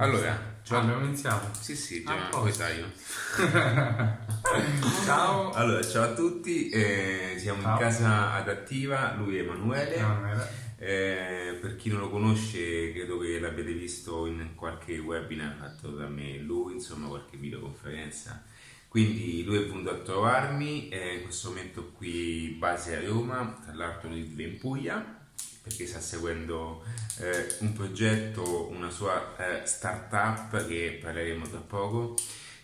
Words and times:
Allora, 0.00 0.48
Già 0.64 0.78
abbiamo 0.80 1.04
iniziato. 1.04 1.48
Sì, 1.60 1.76
sì, 1.76 2.02
Ah, 2.06 2.14
già, 2.16 2.22
posto. 2.30 2.40
poi 2.40 2.52
sai 2.52 2.78
io. 2.78 2.90
Ciao. 5.04 5.50
Allora, 5.52 5.82
ciao 5.82 6.04
a 6.04 6.14
tutti, 6.14 6.70
eh, 6.70 7.34
siamo 7.38 7.60
Ciao. 7.60 7.72
in 7.72 7.78
casa 7.78 8.32
adattiva, 8.32 9.14
lui 9.18 9.36
è 9.36 9.40
Emanuele. 9.42 9.94
Emanuele. 9.96 10.48
Eh, 10.78 11.58
per 11.60 11.76
chi 11.76 11.90
non 11.90 12.00
lo 12.00 12.08
conosce, 12.08 12.92
credo 12.92 13.18
che 13.18 13.38
l'abbiate 13.38 13.72
visto 13.74 14.24
in 14.24 14.54
qualche 14.54 14.96
webinar 14.98 15.54
fatto 15.58 15.90
da 15.90 16.06
me 16.06 16.36
e 16.36 16.38
lui, 16.38 16.72
insomma, 16.74 17.08
qualche 17.08 17.36
videoconferenza. 17.36 18.42
Quindi 18.88 19.44
lui 19.44 19.58
è 19.58 19.66
venuto 19.66 19.90
a 19.90 19.98
trovarmi, 19.98 20.88
eh, 20.88 21.16
in 21.16 21.22
questo 21.24 21.50
momento 21.50 21.92
qui 21.92 22.56
base 22.58 22.96
a 22.96 23.06
Roma, 23.06 23.58
tra 23.62 23.74
l'altro 23.74 24.08
lui 24.08 24.22
vive 24.22 24.44
in 24.44 24.58
Puglia, 24.58 25.19
perché 25.70 25.86
sta 25.86 26.00
seguendo 26.00 26.82
eh, 27.18 27.54
un 27.60 27.72
progetto, 27.72 28.68
una 28.70 28.90
sua 28.90 29.36
eh, 29.36 29.64
startup 29.64 30.66
che 30.66 30.98
parleremo 31.00 31.48
tra 31.48 31.60
poco. 31.60 32.16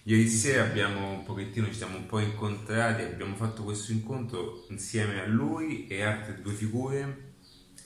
Ieri 0.03 0.29
sera 0.29 0.65
abbiamo 0.65 1.11
un 1.11 1.25
pochettino, 1.25 1.67
ci 1.67 1.75
siamo 1.75 1.97
un 1.97 2.07
po' 2.07 2.19
incontrati, 2.19 3.03
abbiamo 3.03 3.37
fatto 3.37 3.63
questo 3.63 3.93
incontro 3.93 4.67
insieme 4.71 5.21
a 5.21 5.27
lui 5.27 5.87
e 5.87 6.03
altre 6.03 6.41
due 6.43 6.53
figure, 6.53 7.35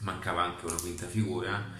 mancava 0.01 0.43
anche 0.43 0.65
una 0.65 0.81
quinta 0.81 1.07
figura. 1.07 1.71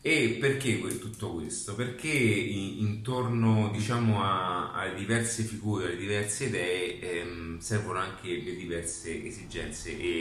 E 0.00 0.38
perché 0.40 0.78
tutto 0.98 1.34
questo? 1.34 1.74
Perché 1.74 2.08
intorno 2.08 3.70
diciamo 3.70 4.22
a, 4.22 4.72
a 4.72 4.88
diverse 4.94 5.42
figure, 5.42 5.86
alle 5.86 5.96
diverse 5.96 6.44
idee 6.44 7.00
ehm, 7.00 7.58
servono 7.58 7.98
anche 7.98 8.28
le 8.28 8.56
diverse 8.56 9.24
esigenze 9.26 9.98
e 9.98 10.18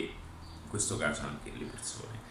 in 0.64 0.70
questo 0.70 0.98
caso 0.98 1.22
anche 1.22 1.52
le 1.58 1.66
persone. 1.66 2.26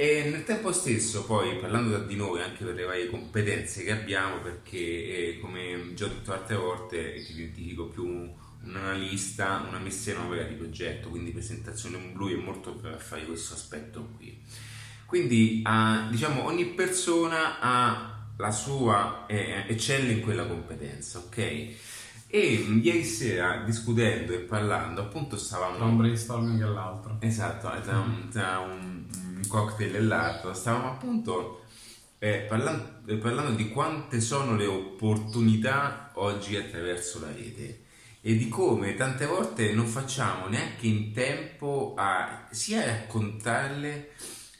E 0.00 0.30
nel 0.30 0.44
tempo 0.44 0.72
stesso, 0.72 1.26
poi 1.26 1.58
parlando 1.58 1.90
tra 1.90 2.06
di 2.06 2.16
noi, 2.16 2.40
anche 2.40 2.64
per 2.64 2.72
le 2.72 2.84
varie 2.84 3.10
competenze 3.10 3.82
che 3.82 3.92
abbiamo, 3.92 4.40
perché 4.40 4.78
eh, 4.78 5.38
come 5.42 5.92
già 5.92 6.06
ho 6.06 6.08
detto 6.08 6.32
altre 6.32 6.56
volte, 6.56 7.22
ti 7.22 7.32
identifico 7.32 7.84
più 7.84 8.06
un 8.06 8.32
analista, 8.76 9.62
una 9.68 9.78
messa 9.78 10.12
in 10.12 10.16
opera 10.16 10.44
di 10.44 10.54
progetto, 10.54 11.10
quindi 11.10 11.32
presentazione 11.32 11.98
blu 12.14 12.30
è 12.30 12.36
molto 12.36 12.76
per 12.76 12.98
fare 12.98 13.26
questo 13.26 13.52
aspetto 13.52 14.08
qui. 14.16 14.40
Quindi 15.04 15.60
ah, 15.64 16.08
diciamo 16.10 16.44
ogni 16.46 16.64
persona 16.64 17.60
ha 17.60 18.26
la 18.38 18.50
sua, 18.52 19.26
eh, 19.26 19.66
eccelle 19.68 20.12
in 20.12 20.22
quella 20.22 20.46
competenza, 20.46 21.18
ok? 21.18 21.36
E 22.26 22.44
ieri 22.82 23.04
sera 23.04 23.64
discutendo 23.66 24.32
e 24.32 24.38
parlando, 24.38 25.02
appunto 25.02 25.36
stavamo... 25.36 25.76
Tra 25.76 25.84
un 25.84 25.98
brainstorming 25.98 26.62
e 26.62 26.64
l'altro. 26.64 27.16
Esatto, 27.20 27.68
tra 27.82 27.98
un, 27.98 28.28
tra 28.30 28.60
un- 28.60 29.29
un 29.40 29.48
cocktail 29.48 29.94
e 29.94 30.00
l'altro, 30.00 30.52
stavamo 30.52 30.88
appunto 30.88 31.64
eh, 32.18 32.44
parlan- 32.48 33.02
eh, 33.06 33.16
parlando, 33.16 33.52
di 33.52 33.70
quante 33.70 34.20
sono 34.20 34.54
le 34.54 34.66
opportunità 34.66 36.10
oggi 36.14 36.56
attraverso 36.56 37.20
la 37.20 37.32
rete 37.32 37.84
e 38.20 38.36
di 38.36 38.48
come 38.48 38.94
tante 38.94 39.24
volte 39.24 39.72
non 39.72 39.86
facciamo 39.86 40.46
neanche 40.46 40.86
in 40.86 41.12
tempo 41.12 41.94
a 41.96 42.46
sia 42.50 42.84
raccontarle 42.84 44.10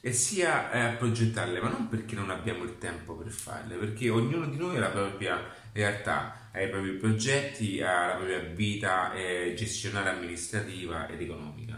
e 0.00 0.12
sia 0.14 0.70
a 0.70 0.96
progettarle, 0.96 1.60
ma 1.60 1.68
non 1.68 1.88
perché 1.88 2.14
non 2.14 2.30
abbiamo 2.30 2.64
il 2.64 2.78
tempo 2.78 3.14
per 3.14 3.30
farle, 3.30 3.76
perché 3.76 4.08
ognuno 4.08 4.46
di 4.46 4.56
noi 4.56 4.76
ha 4.76 4.80
la 4.80 4.88
propria 4.88 5.38
realtà, 5.72 6.48
ha 6.52 6.62
i 6.62 6.70
propri 6.70 6.92
progetti, 6.92 7.82
ha 7.82 8.06
la 8.06 8.14
propria 8.14 8.38
vita 8.38 9.12
eh, 9.12 9.52
gestionale 9.54 10.08
amministrativa 10.08 11.06
ed 11.06 11.20
economica. 11.20 11.69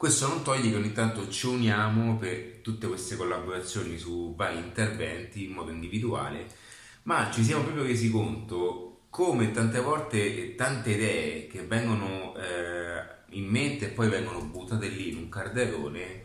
Questo 0.00 0.28
non 0.28 0.42
toglie 0.42 0.70
che 0.70 0.76
ogni 0.76 0.92
tanto 0.92 1.28
ci 1.28 1.46
uniamo 1.46 2.16
per 2.16 2.60
tutte 2.62 2.86
queste 2.86 3.16
collaborazioni 3.16 3.98
su 3.98 4.34
vari 4.34 4.56
interventi 4.56 5.44
in 5.44 5.50
modo 5.50 5.70
individuale, 5.70 6.46
ma 7.02 7.30
ci 7.30 7.44
siamo 7.44 7.64
proprio 7.64 7.84
resi 7.84 8.10
conto 8.10 9.00
come 9.10 9.50
tante 9.50 9.78
volte 9.78 10.54
tante 10.54 10.92
idee 10.92 11.46
che 11.48 11.64
vengono 11.66 12.34
eh, 12.34 13.36
in 13.36 13.44
mente 13.44 13.88
e 13.88 13.90
poi 13.90 14.08
vengono 14.08 14.40
buttate 14.42 14.88
lì 14.88 15.10
in 15.10 15.18
un 15.18 15.28
carderone, 15.28 16.24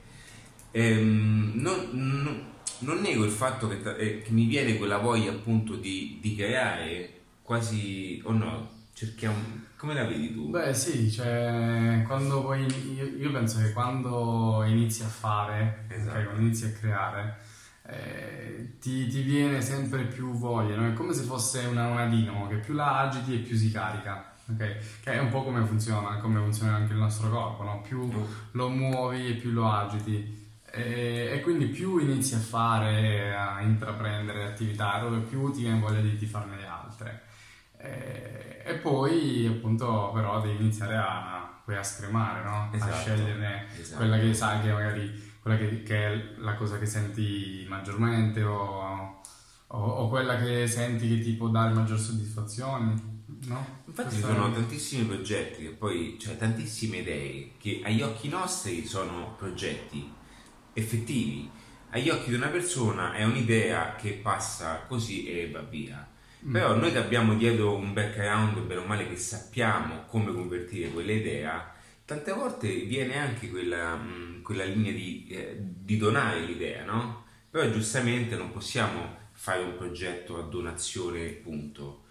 ehm, 0.72 1.52
non, 1.56 1.90
non- 1.92 2.54
non 2.80 3.02
nego 3.02 3.26
il 3.26 3.32
fatto 3.32 3.68
che, 3.68 3.98
eh, 3.98 4.22
che 4.22 4.32
mi 4.32 4.46
viene 4.46 4.78
quella 4.78 5.00
voglia 5.00 5.32
appunto 5.32 5.76
di, 5.76 6.20
di 6.22 6.34
creare 6.34 7.24
quasi, 7.42 8.22
o 8.24 8.32
no, 8.32 8.75
cerchiamo, 8.96 9.36
come 9.76 9.94
la 9.94 10.06
vedi 10.06 10.34
tu? 10.34 10.50
Beh 10.50 10.74
sì, 10.74 11.12
cioè 11.12 12.02
quando 12.08 12.42
poi 12.42 12.66
io, 12.96 13.06
io 13.06 13.32
penso 13.32 13.60
che 13.60 13.74
quando 13.74 14.64
inizi 14.66 15.04
a 15.04 15.08
fare, 15.08 15.86
Esatto. 15.90 16.24
quando 16.24 16.42
inizi 16.42 16.66
a 16.66 16.72
creare, 16.72 17.38
eh, 17.88 18.78
ti, 18.80 19.08
ti 19.08 19.22
viene 19.22 19.62
sempre 19.62 20.04
più 20.06 20.32
voglia, 20.32 20.78
no? 20.78 20.88
È 20.88 20.94
come 20.94 21.14
se 21.14 21.24
fosse 21.24 21.66
una, 21.66 21.88
una 21.88 22.08
dinamo 22.08 22.48
che 22.48 22.56
più 22.56 22.74
la 22.74 23.02
agiti 23.02 23.36
e 23.36 23.40
più 23.40 23.58
si 23.58 23.70
carica, 23.70 24.34
ok? 24.50 25.02
Che 25.04 25.12
è 25.12 25.20
un 25.20 25.30
po' 25.30 25.44
come 25.44 25.64
funziona, 25.66 26.18
come 26.18 26.40
funziona 26.40 26.76
anche 26.76 26.94
il 26.94 27.00
nostro 27.00 27.30
corpo, 27.30 27.64
no? 27.64 27.82
Più 27.82 28.10
lo 28.52 28.70
muovi 28.70 29.28
e 29.28 29.34
più 29.34 29.52
lo 29.52 29.70
agiti. 29.70 30.44
E, 30.72 31.32
e 31.34 31.42
quindi 31.42 31.68
più 31.68 31.98
inizi 31.98 32.34
a 32.36 32.40
fare, 32.40 33.36
a 33.36 33.62
intraprendere 33.62 34.46
attività, 34.46 35.04
più 35.28 35.52
ti 35.52 35.62
viene 35.62 35.80
voglia 35.80 36.00
di, 36.00 36.18
di 36.18 36.26
farne 36.26 36.56
le 36.58 36.66
altre. 36.66 37.22
E, 37.78 38.35
e 38.68 38.74
poi 38.78 39.46
appunto 39.46 40.12
però 40.14 40.42
devi 40.42 40.56
iniziare 40.64 40.96
a, 40.98 41.62
poi 41.64 41.76
a 41.78 41.84
scremare, 41.84 42.44
no? 42.44 42.70
Esatto, 42.74 42.94
A 42.94 42.98
sceglierne 42.98 43.68
esatto. 43.80 43.98
quella 43.98 44.18
che 44.20 44.34
sai 44.34 44.62
che 44.62 44.72
magari 44.72 45.34
quella 45.40 45.58
che, 45.58 45.84
che 45.84 46.08
è 46.08 46.34
la 46.38 46.56
cosa 46.56 46.80
che 46.80 46.88
senti 46.88 47.66
maggiormente 47.70 48.42
o, 48.44 49.22
o- 49.68 49.78
o 49.78 50.10
quella 50.10 50.38
che 50.38 50.68
senti 50.68 51.08
che 51.08 51.24
ti 51.24 51.34
può 51.34 51.50
dare 51.50 51.74
maggior 51.74 52.00
soddisfazione, 52.00 53.24
no? 53.46 53.66
Infatti 53.86 54.16
ci 54.16 54.22
sono 54.22 54.52
tantissimi 54.52 55.06
progetti 55.06 55.62
che 55.62 55.70
poi, 55.70 56.18
cioè 56.20 56.36
tantissime 56.38 56.98
idee 56.98 57.52
che 57.60 57.82
agli 57.84 58.02
occhi 58.02 58.28
nostri 58.30 58.84
sono 58.86 59.36
progetti 59.38 60.12
effettivi, 60.74 61.50
agli 61.92 62.10
occhi 62.10 62.30
di 62.30 62.36
una 62.36 62.48
persona 62.48 63.14
è 63.14 63.24
un'idea 63.24 63.96
che 63.96 64.14
passa 64.14 64.82
così 64.88 65.28
e 65.28 65.52
va 65.52 65.62
via. 65.62 66.08
Però 66.52 66.76
noi 66.76 66.92
che 66.92 67.00
abbiamo 67.00 67.34
dietro 67.36 67.76
un 67.76 67.94
background, 67.94 68.60
bene 68.60 68.82
o 68.82 68.86
male, 68.86 69.08
che 69.08 69.18
sappiamo 69.18 70.06
come 70.06 70.32
convertire 70.32 70.90
quell'idea, 70.90 71.74
tante 72.06 72.32
volte 72.34 72.72
viene 72.82 73.18
anche 73.18 73.50
quella, 73.50 73.96
mh, 73.96 74.42
quella 74.44 74.64
linea 74.64 74.92
di, 74.92 75.28
eh, 75.30 75.58
di 75.60 75.98
donare 75.98 76.42
l'idea, 76.42 76.84
no? 76.84 77.26
Però 77.50 77.68
giustamente 77.72 78.36
non 78.36 78.52
possiamo 78.52 79.18
fare 79.32 79.64
un 79.64 79.76
progetto 79.76 80.38
a 80.38 80.44
donazione, 80.44 81.30
punto. 81.30 82.04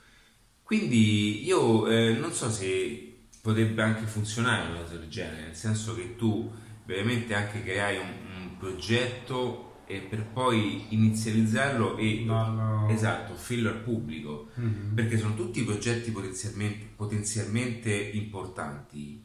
Quindi 0.63 1.45
io 1.45 1.87
eh, 1.87 2.15
non 2.15 2.33
so 2.33 2.51
se 2.51 3.17
potrebbe 3.41 3.83
anche 3.83 4.07
funzionare 4.07 4.69
una 4.71 4.81
cosa 4.81 4.97
del 4.97 5.09
genere, 5.09 5.43
nel 5.43 5.55
senso 5.55 5.95
che 5.95 6.17
tu 6.17 6.51
veramente 6.85 7.35
anche 7.35 7.63
creai 7.63 7.99
un, 7.99 8.09
un 8.37 8.57
progetto 8.59 9.74
e 9.97 10.01
per 10.01 10.25
poi 10.27 10.85
inizializzarlo 10.91 11.97
e 11.97 12.25
Darlo- 12.27 12.89
esatto, 12.89 13.33
offrirlo 13.33 13.69
al 13.71 13.81
pubblico, 13.83 14.49
Mhm. 14.55 14.95
perché 14.95 15.17
sono 15.19 15.35
tutti 15.35 15.63
progetti 15.63 16.11
potenzialmente, 16.11 16.87
potenzialmente 16.97 17.93
importanti. 17.93 19.23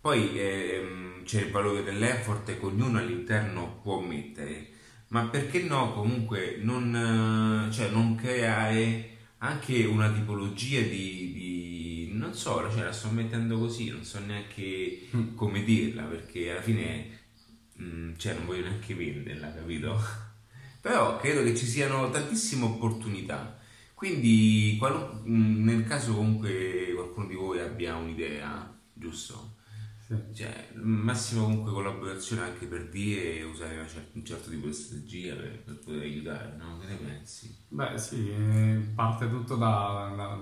Poi 0.00 0.38
ehm, 0.38 1.24
c'è 1.24 1.42
il 1.42 1.50
valore 1.50 1.82
dell'effort 1.82 2.44
che 2.58 2.64
ognuno 2.64 2.98
all'interno 2.98 3.80
può 3.82 4.00
mettere, 4.00 4.68
ma 5.08 5.24
perché 5.26 5.62
no 5.62 5.92
comunque 5.92 6.58
non, 6.62 7.68
cioè, 7.72 7.90
non 7.90 8.14
creare 8.14 9.10
anche 9.38 9.84
una 9.84 10.10
tipologia 10.12 10.80
di, 10.80 11.32
di- 11.32 12.10
non 12.12 12.34
so, 12.34 12.68
cioè, 12.70 12.84
la 12.84 12.92
sto 12.92 13.08
mettendo 13.10 13.58
così, 13.58 13.90
non 13.90 14.02
so 14.04 14.18
neanche 14.20 15.02
Mm. 15.16 15.34
come 15.34 15.62
dirla, 15.64 16.02
perché 16.02 16.50
alla 16.50 16.62
fine 16.62 17.06
mm, 17.80 18.14
cioè, 18.16 18.34
non 18.34 18.46
voglio 18.46 18.62
neanche 18.62 18.94
venderla, 18.94 19.52
capito? 19.52 19.98
Però 20.80 21.16
credo 21.18 21.42
che 21.42 21.56
ci 21.56 21.66
siano 21.66 22.10
tantissime 22.10 22.64
opportunità. 22.64 23.58
Quindi, 23.94 24.76
qualu- 24.78 25.26
mm, 25.28 25.64
nel 25.64 25.84
caso 25.84 26.14
comunque 26.14 26.92
qualcuno 26.94 27.26
di 27.26 27.34
voi 27.34 27.60
abbia 27.60 27.96
un'idea, 27.96 28.72
giusto? 28.92 29.56
Sì. 30.06 30.14
Cioè, 30.32 30.70
massima 30.74 31.42
comunque 31.42 31.72
collaborazione 31.72 32.42
anche 32.42 32.66
per 32.66 32.88
dire 32.88 33.38
e 33.40 33.42
usare 33.44 33.74
una 33.76 33.86
cer- 33.86 34.10
un 34.14 34.24
certo 34.24 34.48
tipo 34.50 34.66
di 34.66 34.72
strategia 34.72 35.34
per, 35.34 35.62
per 35.62 35.78
poter 35.78 36.00
aiutare, 36.02 36.56
no? 36.56 36.78
Che 36.78 36.86
ne 36.86 36.94
pensi? 36.96 37.54
Beh 37.68 37.98
sì, 37.98 38.30
eh, 38.30 38.80
parte 38.94 39.28
tutto 39.28 39.56
da, 39.56 40.12
da- 40.16 40.38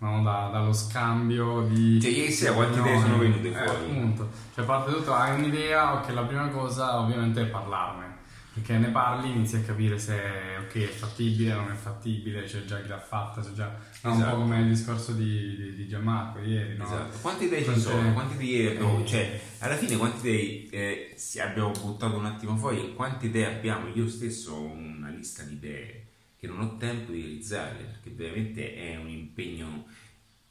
no, 0.00 0.22
da- 0.22 0.48
dallo 0.52 0.72
scambio 0.72 1.62
di... 1.62 2.00
Cioè, 2.00 2.10
ieri 2.10 2.32
sera 2.32 2.52
quante 2.52 2.78
idee 2.80 3.00
sono 3.00 3.18
venute 3.18 3.48
Eh, 3.48 3.52
fuori? 3.52 3.84
appunto, 3.84 4.28
cioè 4.54 4.64
parte 4.64 4.92
tutto, 4.92 5.14
hai 5.14 5.38
un'idea, 5.38 5.94
ok, 5.94 6.10
la 6.12 6.22
prima 6.24 6.48
cosa 6.48 6.98
ovviamente 7.00 7.42
è 7.42 7.46
parlarne, 7.46 8.08
perché 8.52 8.78
ne 8.78 8.88
parli, 8.88 9.30
inizi 9.30 9.56
a 9.56 9.60
capire 9.60 9.98
se 9.98 10.14
ok, 10.60 10.74
è 10.74 10.86
fattibile, 10.88 11.54
non 11.54 11.70
è 11.70 11.74
fattibile, 11.74 12.42
c'è 12.44 12.64
già 12.64 12.80
chi 12.82 12.88
l'ha 12.88 12.98
fatta, 12.98 13.40
c'è 13.40 13.52
già... 13.52 13.66
no, 14.02 14.10
Un 14.12 14.16
Esatto. 14.18 14.34
po' 14.34 14.40
come 14.42 14.60
il 14.60 14.68
discorso 14.68 15.12
di, 15.12 15.56
di, 15.56 15.74
di 15.76 15.88
Gianmarco 15.88 16.40
ieri, 16.40 16.76
no? 16.76 16.84
Esatto. 16.84 17.18
Quante 17.20 17.44
idee 17.44 17.64
ci 17.64 17.78
sono? 17.80 18.12
Quante 18.12 18.42
idee 18.42 18.70
abbiamo? 18.72 19.00
Eh. 19.00 19.06
Cioè, 19.06 19.40
alla 19.60 19.76
fine 19.76 19.96
quante 19.96 20.28
idee 20.28 20.68
eh, 20.70 21.40
abbiamo 21.40 21.70
buttato 21.72 22.16
un 22.16 22.24
attimo 22.26 22.56
fuori? 22.56 22.94
Quante 22.94 23.26
idee 23.26 23.46
abbiamo? 23.46 23.86
Io 23.94 24.08
stesso 24.08 24.52
ho 24.54 24.62
una 24.64 25.08
lista 25.10 25.42
di 25.44 25.54
idee 25.54 26.04
che 26.40 26.46
non 26.46 26.60
ho 26.60 26.76
tempo 26.78 27.12
di 27.12 27.20
realizzarle, 27.20 27.82
perché 27.82 28.10
veramente 28.10 28.74
è 28.74 28.96
un 28.96 29.10
impegno 29.10 29.84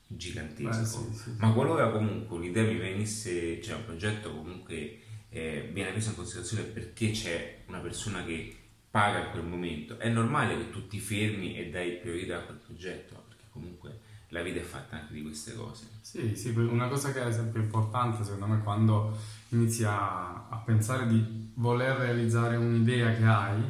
gigantesco. 0.05 1.07
Beh, 1.07 1.13
sì, 1.15 1.19
sì. 1.19 1.35
Ma 1.39 1.51
qualora 1.51 1.89
comunque 1.89 2.37
un'idea 2.37 2.63
mi 2.63 2.77
venisse, 2.77 3.59
cioè 3.59 3.77
un 3.77 3.85
progetto 3.85 4.31
comunque 4.31 4.99
eh, 5.29 5.67
viene 5.73 5.89
preso 5.89 6.09
in 6.09 6.15
considerazione 6.15 6.63
perché 6.63 7.09
c'è 7.09 7.63
una 7.65 7.79
persona 7.79 8.23
che 8.23 8.55
paga 8.91 9.25
in 9.25 9.31
quel 9.31 9.43
momento, 9.43 9.97
è 9.97 10.09
normale 10.09 10.57
che 10.57 10.69
tu 10.69 10.87
ti 10.87 10.99
fermi 10.99 11.57
e 11.57 11.69
dai 11.71 11.97
priorità 11.97 12.37
a 12.37 12.41
quel 12.41 12.57
progetto, 12.57 13.23
perché 13.27 13.45
comunque 13.49 13.99
la 14.29 14.43
vita 14.43 14.59
è 14.59 14.63
fatta 14.63 14.99
anche 14.99 15.13
di 15.13 15.23
queste 15.23 15.55
cose. 15.55 15.87
Sì, 16.01 16.35
sì, 16.35 16.49
una 16.49 16.87
cosa 16.87 17.11
che 17.11 17.23
è 17.23 17.31
sempre 17.31 17.61
importante 17.61 18.23
secondo 18.23 18.45
me 18.45 18.61
quando 18.61 19.17
inizi 19.49 19.83
a, 19.85 20.47
a 20.49 20.61
pensare 20.63 21.07
di 21.07 21.51
voler 21.55 21.97
realizzare 21.97 22.57
un'idea 22.57 23.15
che 23.15 23.23
hai 23.23 23.63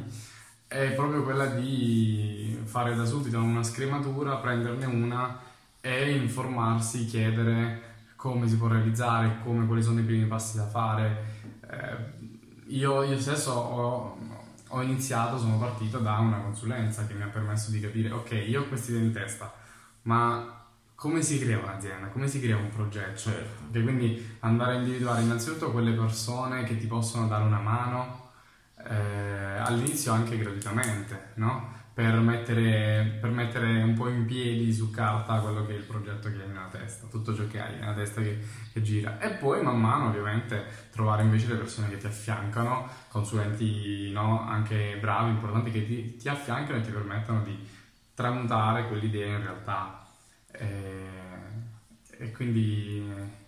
è 0.70 0.92
proprio 0.92 1.24
quella 1.24 1.46
di 1.46 2.56
fare 2.62 2.94
da 2.94 3.04
subito 3.04 3.42
una 3.42 3.64
scrematura, 3.64 4.36
prenderne 4.36 4.84
una 4.84 5.40
e 5.80 6.12
informarsi, 6.12 7.06
chiedere 7.06 7.88
come 8.14 8.46
si 8.46 8.56
può 8.56 8.68
realizzare, 8.68 9.38
come, 9.42 9.66
quali 9.66 9.82
sono 9.82 9.98
i 9.98 10.04
primi 10.04 10.26
passi 10.26 10.58
da 10.58 10.68
fare. 10.68 11.24
Eh, 11.68 12.68
io, 12.68 13.02
io, 13.02 13.18
stesso 13.18 13.50
ho, 13.50 14.18
ho, 14.68 14.82
iniziato, 14.82 15.38
sono 15.38 15.58
partito 15.58 15.98
da 15.98 16.18
una 16.18 16.38
consulenza 16.38 17.04
che 17.04 17.14
mi 17.14 17.22
ha 17.22 17.28
permesso 17.28 17.72
di 17.72 17.80
capire, 17.80 18.12
ok, 18.12 18.44
io 18.46 18.60
ho 18.60 18.68
questa 18.68 18.92
idea 18.92 19.02
in 19.02 19.12
testa, 19.12 19.52
ma 20.02 20.66
come 20.94 21.20
si 21.20 21.40
crea 21.40 21.58
un'azienda, 21.58 22.06
come 22.08 22.28
si 22.28 22.40
crea 22.40 22.56
un 22.56 22.68
progetto? 22.68 23.18
Certo. 23.18 23.76
E 23.76 23.82
quindi 23.82 24.36
andare 24.40 24.74
a 24.74 24.78
individuare 24.78 25.22
innanzitutto 25.22 25.72
quelle 25.72 25.94
persone 25.94 26.62
che 26.62 26.76
ti 26.76 26.86
possono 26.86 27.26
dare 27.26 27.42
una 27.42 27.58
mano, 27.58 28.19
eh, 28.88 29.58
all'inizio 29.58 30.12
anche 30.12 30.36
gratuitamente, 30.38 31.32
no? 31.34 31.78
per, 32.00 32.18
mettere, 32.20 33.18
per 33.20 33.30
mettere, 33.30 33.82
un 33.82 33.94
po' 33.94 34.08
in 34.08 34.24
piedi 34.24 34.72
su 34.72 34.90
carta 34.90 35.40
quello 35.40 35.66
che 35.66 35.74
è 35.74 35.76
il 35.76 35.84
progetto 35.84 36.30
che 36.30 36.40
hai 36.40 36.48
nella 36.48 36.68
testa, 36.70 37.06
tutto 37.08 37.34
ciò 37.34 37.46
che 37.46 37.60
hai 37.60 37.74
nella 37.78 37.92
testa 37.92 38.22
che, 38.22 38.38
che 38.72 38.80
gira. 38.80 39.18
E 39.20 39.30
poi 39.34 39.62
man 39.62 39.78
mano 39.78 40.08
ovviamente 40.08 40.64
trovare 40.90 41.22
invece 41.22 41.48
le 41.48 41.56
persone 41.56 41.88
che 41.88 41.98
ti 41.98 42.06
affiancano, 42.06 42.88
consulenti 43.08 44.10
no? 44.12 44.40
anche 44.48 44.96
bravi, 44.98 45.30
importanti, 45.30 45.70
che 45.70 45.86
ti, 45.86 46.16
ti 46.16 46.28
affiancano 46.28 46.78
e 46.78 46.82
ti 46.82 46.90
permettono 46.90 47.42
di 47.42 47.68
tramutare 48.14 48.86
quell'idea 48.86 49.36
in 49.36 49.42
realtà. 49.42 50.06
E, 50.52 51.08
e 52.18 52.32
quindi... 52.32 53.38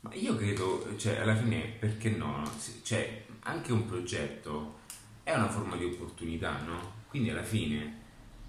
Ma 0.00 0.12
io 0.14 0.34
credo, 0.34 0.96
cioè, 0.96 1.20
alla 1.20 1.36
fine, 1.36 1.76
perché 1.78 2.10
no? 2.10 2.42
Cioè, 2.82 3.24
anche 3.44 3.72
un 3.72 3.86
progetto 3.86 4.80
è 5.22 5.34
una 5.34 5.48
forma 5.48 5.76
di 5.76 5.84
opportunità, 5.84 6.60
no? 6.62 7.00
Quindi 7.08 7.30
alla 7.30 7.42
fine, 7.42 8.00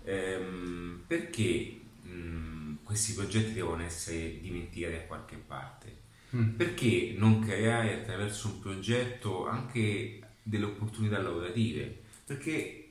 ehm, 0.04 1.04
perché 1.06 1.80
mh, 2.02 2.76
questi 2.84 3.14
progetti 3.14 3.54
devono 3.54 3.84
essere 3.84 4.40
dimenticati 4.40 4.94
da 4.94 5.02
qualche 5.02 5.36
parte? 5.36 6.02
Mm. 6.36 6.56
Perché 6.56 7.14
non 7.18 7.40
creare 7.40 8.02
attraverso 8.02 8.48
un 8.48 8.60
progetto 8.60 9.48
anche 9.48 10.20
delle 10.42 10.66
opportunità 10.66 11.22
lavorative? 11.22 12.02
Perché 12.26 12.84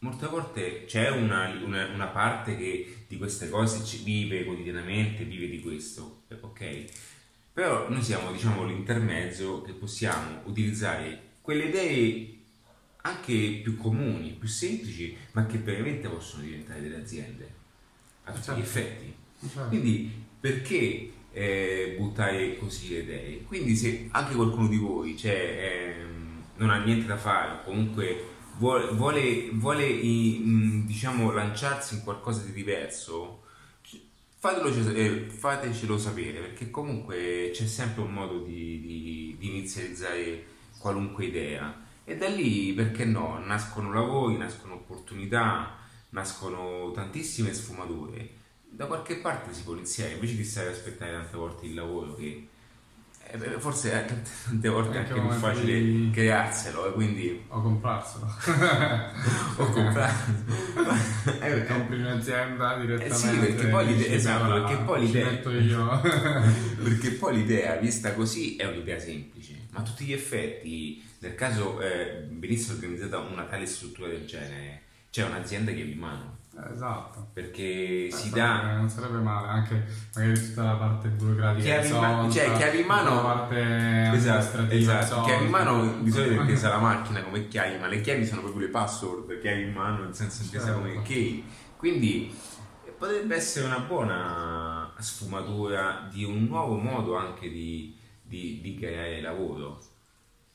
molte 0.00 0.26
volte 0.26 0.84
c'è 0.84 1.10
una, 1.10 1.48
una, 1.62 1.86
una 1.86 2.08
parte 2.08 2.56
che 2.56 3.04
di 3.06 3.16
queste 3.16 3.48
cose 3.48 3.84
ci 3.84 4.02
vive 4.02 4.44
quotidianamente, 4.44 5.24
vive 5.24 5.48
di 5.48 5.60
questo, 5.60 6.22
ok? 6.40 6.84
Però 7.52 7.88
noi 7.88 8.02
siamo, 8.02 8.32
diciamo, 8.32 8.64
l'intermezzo 8.64 9.62
che 9.62 9.72
possiamo 9.72 10.42
utilizzare 10.44 11.28
quelle 11.40 11.64
idee 11.64 12.38
anche 13.02 13.60
più 13.62 13.76
comuni, 13.76 14.36
più 14.38 14.48
semplici, 14.48 15.16
ma 15.32 15.46
che 15.46 15.58
veramente 15.58 16.08
possono 16.08 16.42
diventare 16.42 16.80
delle 16.80 16.98
aziende 16.98 17.54
a 18.24 18.32
tutti 18.32 18.44
certo. 18.44 18.60
gli 18.60 18.64
effetti. 18.64 19.14
Certo. 19.40 19.68
Quindi 19.68 20.12
perché 20.38 21.10
eh, 21.32 21.94
buttare 21.98 22.56
così 22.56 22.90
le 22.90 22.98
idee? 23.00 23.42
Quindi 23.42 23.74
se 23.74 24.08
anche 24.10 24.34
qualcuno 24.34 24.68
di 24.68 24.76
voi 24.76 25.16
cioè, 25.16 25.32
eh, 25.32 25.94
non 26.56 26.70
ha 26.70 26.82
niente 26.84 27.06
da 27.06 27.16
fare, 27.16 27.62
comunque 27.64 28.24
vuole, 28.58 28.92
vuole, 28.92 29.50
vuole 29.52 30.00
diciamo, 30.84 31.30
lanciarsi 31.32 31.94
in 31.94 32.02
qualcosa 32.02 32.42
di 32.42 32.52
diverso, 32.52 33.44
fatelo, 34.38 34.68
eh, 34.94 35.26
fatecelo 35.28 35.96
sapere, 35.96 36.40
perché 36.40 36.70
comunque 36.70 37.50
c'è 37.52 37.66
sempre 37.66 38.02
un 38.02 38.12
modo 38.12 38.42
di, 38.42 38.80
di, 38.80 39.36
di 39.38 39.48
inizializzare 39.48 40.58
qualunque 40.80 41.26
idea 41.26 41.88
e 42.04 42.16
da 42.16 42.26
lì, 42.26 42.72
perché 42.72 43.04
no, 43.04 43.38
nascono 43.38 43.92
lavori, 43.92 44.38
nascono 44.38 44.74
opportunità, 44.74 45.76
nascono 46.08 46.90
tantissime 46.92 47.52
sfumature. 47.52 48.38
Da 48.68 48.86
qualche 48.86 49.18
parte 49.18 49.52
si 49.52 49.62
può 49.62 49.74
iniziare, 49.74 50.14
invece 50.14 50.36
di 50.36 50.44
stare 50.44 50.68
a 50.68 50.70
aspettare 50.72 51.12
tante 51.12 51.36
volte 51.36 51.66
il 51.66 51.74
lavoro 51.74 52.14
che 52.14 52.48
forse 53.58 53.92
è 53.92 54.04
tante 54.44 54.68
volte 54.68 54.94
è 54.94 54.98
anche, 54.98 55.12
anche 55.12 55.28
più 55.28 55.38
facile 55.38 55.80
di... 55.80 56.10
crearselo 56.12 56.88
e 56.88 56.92
quindi 56.92 57.44
o 57.48 57.62
comprarselo. 57.62 58.26
O 59.56 59.64
comprarselo 59.70 60.38
eh, 61.40 61.66
compri 61.66 61.98
un'azienda 62.00 62.78
direttamente 62.78 63.14
eh 63.14 63.14
sì 63.14 63.36
perché 63.38 63.66
poi 63.66 63.86
l'idea 63.86 64.14
esatto 64.14 64.52
perché 64.52 64.76
poi 64.76 65.00
l'idea 65.00 66.00
perché 66.82 67.10
poi 67.10 67.36
l'idea 67.36 67.76
vista 67.76 68.14
così 68.14 68.56
è 68.56 68.64
un'idea 68.64 68.98
semplice 68.98 69.66
ma 69.70 69.80
a 69.80 69.82
tutti 69.82 70.04
gli 70.04 70.12
effetti 70.12 71.08
nel 71.20 71.34
caso 71.34 71.80
eh, 71.80 72.26
venisse 72.30 72.72
organizzata 72.72 73.18
una 73.18 73.44
tale 73.44 73.66
struttura 73.66 74.08
del 74.08 74.24
genere, 74.24 74.82
c'è 75.10 75.24
un'azienda 75.24 75.70
che 75.70 75.82
è 75.82 75.84
in 75.84 75.98
mano. 75.98 76.38
Esatto. 76.72 77.28
Perché 77.32 78.06
eh, 78.06 78.10
si 78.12 78.30
dà. 78.30 78.76
Non 78.76 78.88
sarebbe 78.88 79.18
male, 79.18 79.48
anche 79.48 79.84
magari 80.14 80.40
tutta 80.40 80.62
la 80.64 80.74
parte 80.74 81.08
burocratica. 81.08 81.80
Chiavi 81.80 81.88
in 81.88 82.00
mano, 82.00 82.30
cioè 82.30 82.52
chiavi 82.56 82.80
in 82.80 82.86
mano. 82.86 83.14
La 83.14 83.20
parte 83.20 84.10
esatto, 84.12 84.66
esatto. 84.68 85.22
chiavi 85.22 85.44
in 85.44 85.50
mano 85.50 86.02
di 86.02 86.10
solito 86.10 86.42
è 86.42 86.44
presa 86.44 86.68
la 86.68 86.78
macchina 86.78 87.22
come 87.22 87.48
chiavi, 87.48 87.78
ma 87.78 87.86
le 87.86 88.00
chiavi 88.00 88.26
sono 88.26 88.42
proprio 88.42 88.66
le 88.66 88.72
password, 88.72 89.40
chiavi 89.40 89.62
in 89.62 89.72
mano, 89.72 90.04
nel 90.04 90.14
senso 90.14 90.42
intesa 90.42 90.66
certo. 90.66 90.80
come 90.80 91.02
key. 91.02 91.44
Quindi 91.76 92.34
potrebbe 92.98 93.36
essere 93.36 93.66
una 93.66 93.78
buona 93.78 94.92
sfumatura 94.98 96.08
di 96.10 96.24
un 96.24 96.44
nuovo 96.44 96.76
modo 96.76 97.16
anche 97.16 97.48
di, 97.48 97.96
di, 98.22 98.60
di 98.60 98.76
creare 98.76 99.22
lavoro 99.22 99.80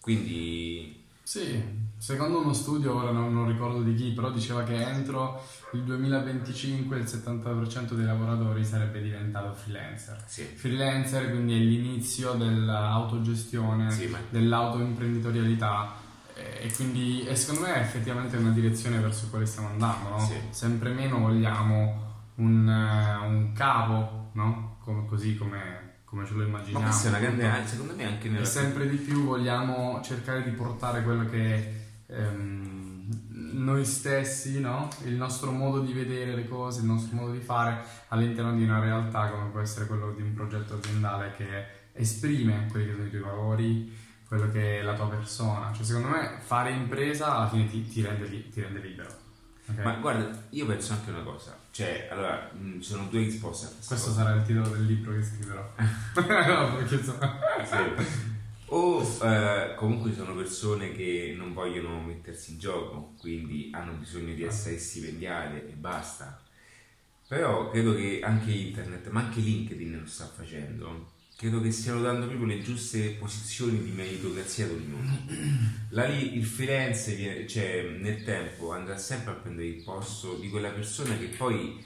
quindi... 0.06 1.04
Sì, 1.24 1.60
secondo 1.98 2.40
uno 2.40 2.54
studio, 2.54 2.96
ora 2.96 3.12
non, 3.12 3.34
non, 3.34 3.48
ricordo 3.48 3.82
di 3.82 3.94
chi, 3.96 4.12
però 4.12 4.30
diceva 4.30 4.64
che 4.64 4.76
entro 4.76 5.42
il 5.72 5.82
2025 5.84 6.98
il 6.98 7.04
70% 7.04 7.94
dei 7.94 8.06
lavoratori 8.06 8.64
sarebbe 8.64 9.02
diventato 9.02 9.54
freelancer. 9.54 10.24
Sì. 10.28 10.44
Freelancer 10.44 11.30
quindi 11.30 11.54
è 11.54 11.60
l'inizio 11.60 12.34
dell'autogestione, 12.34 13.92
sì, 13.92 14.08
ma... 14.08 14.20
dell'autoimprenditorialità 14.30 16.04
e 16.36 16.70
quindi 16.75 17.25
e 17.25 17.34
secondo 17.36 17.68
me 17.68 17.75
è 17.75 17.80
effettivamente 17.80 18.36
una 18.36 18.52
direzione 18.52 19.00
verso 19.00 19.30
cui 19.30 19.46
stiamo 19.46 19.70
andando, 19.70 20.10
no? 20.10 20.20
sì. 20.20 20.36
Sempre 20.50 20.92
meno 20.92 21.20
vogliamo 21.20 22.04
un, 22.36 22.68
un 22.68 23.52
capo, 23.54 24.30
no? 24.34 24.78
Come, 24.84 25.06
così 25.06 25.38
come 25.38 25.86
come 26.16 26.25
ce 26.28 26.34
lo 26.34 26.44
immaginiamo. 26.44 26.80
Ma 26.80 26.92
questa 26.92 27.08
è 27.08 27.10
una 27.10 27.20
grande, 27.20 27.68
secondo 27.68 27.94
me 27.94 28.06
anche 28.06 28.30
nella... 28.30 28.44
E 28.44 28.46
sempre 28.46 28.88
di 28.88 28.96
più 28.96 29.25
vogliamo 29.25 30.00
cercare 30.02 30.44
di 30.44 30.52
portare 30.52 31.04
quello 31.04 31.25
che 31.25 31.85
ehm, 32.08 32.96
noi 33.64 33.86
stessi, 33.86 34.60
no? 34.60 34.90
il 35.04 35.14
nostro 35.14 35.52
modo 35.52 35.80
di 35.80 35.94
vedere 35.94 36.36
le 36.36 36.48
cose, 36.48 36.82
il 36.82 36.86
nostro 36.86 37.16
modo 37.16 37.32
di 37.32 37.40
fare 37.40 37.84
all'interno 38.10 38.54
di 38.54 38.64
una 38.64 38.80
realtà 38.80 39.30
come 39.30 39.50
può 39.50 39.60
essere 39.60 39.88
quello 39.88 40.12
di 40.12 40.22
un 40.22 40.34
progetto 40.34 40.76
aziendale 40.76 41.34
che 41.36 41.84
esprime 41.94 42.68
quelli 42.70 42.88
che 42.88 42.92
sono 42.94 43.06
i 43.06 43.10
tuoi 43.10 43.22
valori, 43.22 43.98
quello 44.28 44.52
che 44.52 44.80
è 44.80 44.82
la 44.82 44.94
tua 44.94 45.08
persona. 45.08 45.72
Cioè, 45.74 45.84
secondo 45.84 46.10
me 46.10 46.38
fare 46.40 46.72
impresa 46.72 47.36
alla 47.36 47.50
fine 47.50 47.70
ti, 47.70 47.88
ti, 47.88 48.02
rende, 48.02 48.50
ti 48.50 48.62
rende 48.62 48.80
libero. 48.80 49.24
Okay. 49.68 49.84
Ma 49.84 49.94
guarda, 49.96 50.44
io 50.50 50.66
penso 50.68 50.94
anche 50.94 51.10
una 51.10 51.24
cosa, 51.24 51.58
cioè, 51.72 52.08
allora, 52.12 52.52
mh, 52.54 52.82
ci 52.82 52.90
sono 52.92 53.08
due 53.10 53.22
risposte 53.22 53.66
Questo 53.76 54.10
cosa. 54.10 54.12
sarà 54.12 54.36
il 54.36 54.44
titolo 54.44 54.68
del 54.68 54.86
libro 54.86 55.14
che 55.14 55.24
scriverò. 55.24 55.74
no, 56.16 56.76
perché 56.78 56.96
insomma... 56.96 57.40
sì. 57.64 58.35
O 58.77 59.01
eh, 59.24 59.74
comunque 59.75 60.10
ci 60.10 60.17
sono 60.17 60.36
persone 60.36 60.91
che 60.91 61.34
non 61.38 61.53
vogliono 61.53 62.01
mettersi 62.01 62.51
in 62.51 62.60
gioco, 62.60 63.13
quindi 63.17 63.70
hanno 63.72 63.94
bisogno 63.94 64.34
di 64.34 64.44
essere 64.44 64.77
stipendiate 64.77 65.70
e 65.70 65.72
basta. 65.72 66.44
Però 67.25 67.70
credo 67.70 67.96
che 67.96 68.20
anche 68.22 68.51
internet, 68.51 69.08
ma 69.12 69.22
anche 69.22 69.39
LinkedIn 69.39 70.00
lo 70.01 70.05
sta 70.05 70.25
facendo, 70.25 71.13
credo 71.38 71.62
che 71.62 71.72
stiano 71.72 72.01
dando 72.01 72.27
proprio 72.27 72.48
le 72.48 72.62
giuste 72.62 73.12
posizioni 73.12 73.82
di 73.82 73.91
meritocrazia 73.91 74.65
ad 74.65 74.72
ognuno. 74.72 75.25
Lì 75.91 76.36
il 76.36 76.46
freelance 76.46 77.15
viene, 77.15 77.48
cioè, 77.48 77.98
nel 77.98 78.25
tempo 78.25 78.74
andrà 78.74 78.98
sempre 78.98 79.32
a 79.32 79.36
prendere 79.36 79.67
il 79.67 79.84
posto 79.84 80.36
di 80.36 80.50
quella 80.50 80.72
persona 80.72 81.17
che 81.17 81.27
poi 81.27 81.82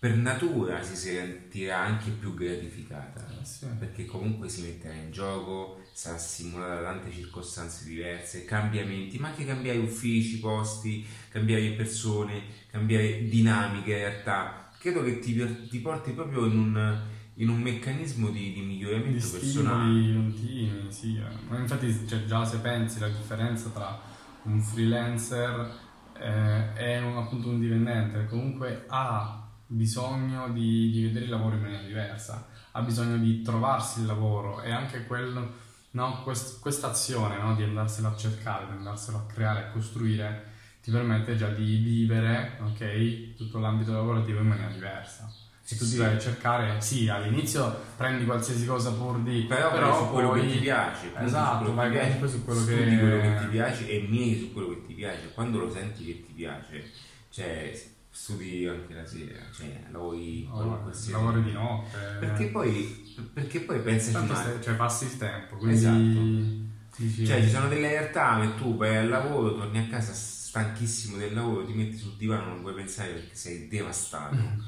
per 0.00 0.16
natura 0.16 0.82
si 0.82 0.96
sentirà 0.96 1.80
anche 1.80 2.10
più 2.10 2.32
gratificata 2.32 3.28
eh, 3.38 3.44
sì. 3.44 3.66
perché 3.78 4.06
comunque 4.06 4.48
si 4.48 4.62
metterà 4.62 4.94
in 4.94 5.12
gioco, 5.12 5.79
sarà 6.00 6.16
simulata 6.16 6.76
da 6.76 6.92
tante 6.92 7.12
circostanze 7.12 7.84
diverse, 7.84 8.46
cambiamenti, 8.46 9.18
ma 9.18 9.28
anche 9.28 9.44
cambiare 9.44 9.76
uffici, 9.76 10.38
posti, 10.38 11.06
cambiare 11.28 11.72
persone, 11.72 12.42
cambiare 12.70 13.28
dinamiche 13.28 13.90
in 13.90 13.98
realtà. 13.98 14.70
Credo 14.78 15.02
che 15.02 15.18
ti, 15.18 15.68
ti 15.68 15.78
porti 15.80 16.12
proprio 16.12 16.46
in 16.46 16.56
un, 16.56 17.00
in 17.34 17.50
un 17.50 17.60
meccanismo 17.60 18.30
di, 18.30 18.54
di 18.54 18.62
miglioramento 18.62 19.26
di 19.26 19.30
personale. 19.30 20.14
continui, 20.14 20.90
sì. 20.90 21.18
eh. 21.18 21.48
Ma 21.50 21.58
infatti 21.58 21.94
cioè, 22.08 22.24
già 22.24 22.46
se 22.46 22.60
pensi 22.60 22.98
la 22.98 23.08
differenza 23.08 23.68
tra 23.68 24.00
un 24.44 24.58
freelancer 24.58 25.80
eh, 26.18 26.82
e 26.82 26.98
un, 27.02 27.18
appunto 27.18 27.50
un 27.50 27.60
dipendente, 27.60 28.24
comunque 28.24 28.86
ha 28.88 29.46
bisogno 29.66 30.48
di, 30.48 30.90
di 30.92 31.02
vedere 31.02 31.26
il 31.26 31.30
lavoro 31.30 31.56
in 31.56 31.60
maniera 31.60 31.82
diversa, 31.82 32.48
ha 32.70 32.80
bisogno 32.80 33.18
di 33.18 33.42
trovarsi 33.42 34.00
il 34.00 34.06
lavoro 34.06 34.62
e 34.62 34.70
anche 34.70 35.04
quello 35.04 35.68
no? 35.92 36.22
questa 36.22 36.88
azione 36.88 37.38
no? 37.38 37.54
di 37.54 37.62
andarselo 37.62 38.08
a 38.08 38.16
cercare, 38.16 38.66
di 38.66 38.72
andarselo 38.72 39.18
a 39.18 39.32
creare, 39.32 39.64
a 39.64 39.70
costruire, 39.70 40.48
ti 40.82 40.90
permette 40.90 41.36
già 41.36 41.48
di 41.48 41.76
vivere 41.76 42.58
okay, 42.60 43.34
tutto 43.34 43.58
l'ambito 43.58 43.92
lavorativo 43.92 44.40
in 44.40 44.48
maniera 44.48 44.70
diversa. 44.70 45.32
Se 45.62 45.76
tu 45.76 45.88
ti 45.88 45.98
vai 45.98 46.16
a 46.16 46.18
cercare, 46.18 46.80
sì, 46.80 47.08
all'inizio 47.08 47.72
prendi 47.96 48.24
qualsiasi 48.24 48.66
cosa 48.66 48.90
pur 48.90 49.20
di... 49.20 49.44
Però, 49.48 49.70
però 49.70 50.04
su 50.04 50.12
quello 50.12 50.30
poi... 50.30 50.40
che 50.40 50.52
ti 50.54 50.58
piace. 50.58 51.12
Esatto, 51.16 51.72
vai 51.74 51.96
comunque 51.96 52.28
su 52.28 52.44
quello 52.44 52.64
che... 52.64 52.74
quello 52.74 53.20
che 53.20 53.36
ti 53.38 53.46
piace 53.46 53.88
e 53.88 54.06
miei 54.08 54.36
su 54.36 54.52
quello 54.52 54.70
che 54.70 54.86
ti 54.86 54.94
piace. 54.94 55.32
Quando 55.32 55.58
lo 55.58 55.70
senti 55.70 56.04
che 56.04 56.24
ti 56.26 56.32
piace, 56.32 56.90
cioè 57.30 57.72
studi 58.10 58.66
anche 58.66 58.94
la 58.94 59.06
sera, 59.06 59.40
cioè 59.54 59.84
lavori 59.90 60.48
oh, 60.50 60.90
lavori 61.10 61.42
di 61.42 61.52
notte. 61.52 61.96
Perché 62.18 62.46
poi, 62.46 63.14
perché 63.32 63.60
poi 63.60 63.80
pensaci 63.80 64.26
Tanto 64.26 64.60
cioè 64.60 64.74
passi 64.74 65.04
il 65.04 65.16
tempo, 65.16 65.56
quindi... 65.56 65.76
Esatto. 65.76 66.68
Dici... 66.96 67.24
Cioè 67.24 67.40
ci 67.42 67.48
sono 67.48 67.68
delle 67.68 67.88
realtà 67.88 68.40
che 68.40 68.56
tu 68.56 68.76
vai 68.76 68.96
al 68.96 69.08
lavoro, 69.08 69.54
torni 69.54 69.78
a 69.78 69.86
casa 69.86 70.12
stanchissimo 70.12 71.16
del 71.16 71.32
lavoro, 71.32 71.64
ti 71.64 71.72
metti 71.72 71.96
sul 71.96 72.16
divano, 72.16 72.46
non 72.46 72.60
puoi 72.60 72.74
pensare 72.74 73.12
perché 73.12 73.34
sei 73.34 73.68
devastato. 73.68 74.36
Mm. 74.36 74.60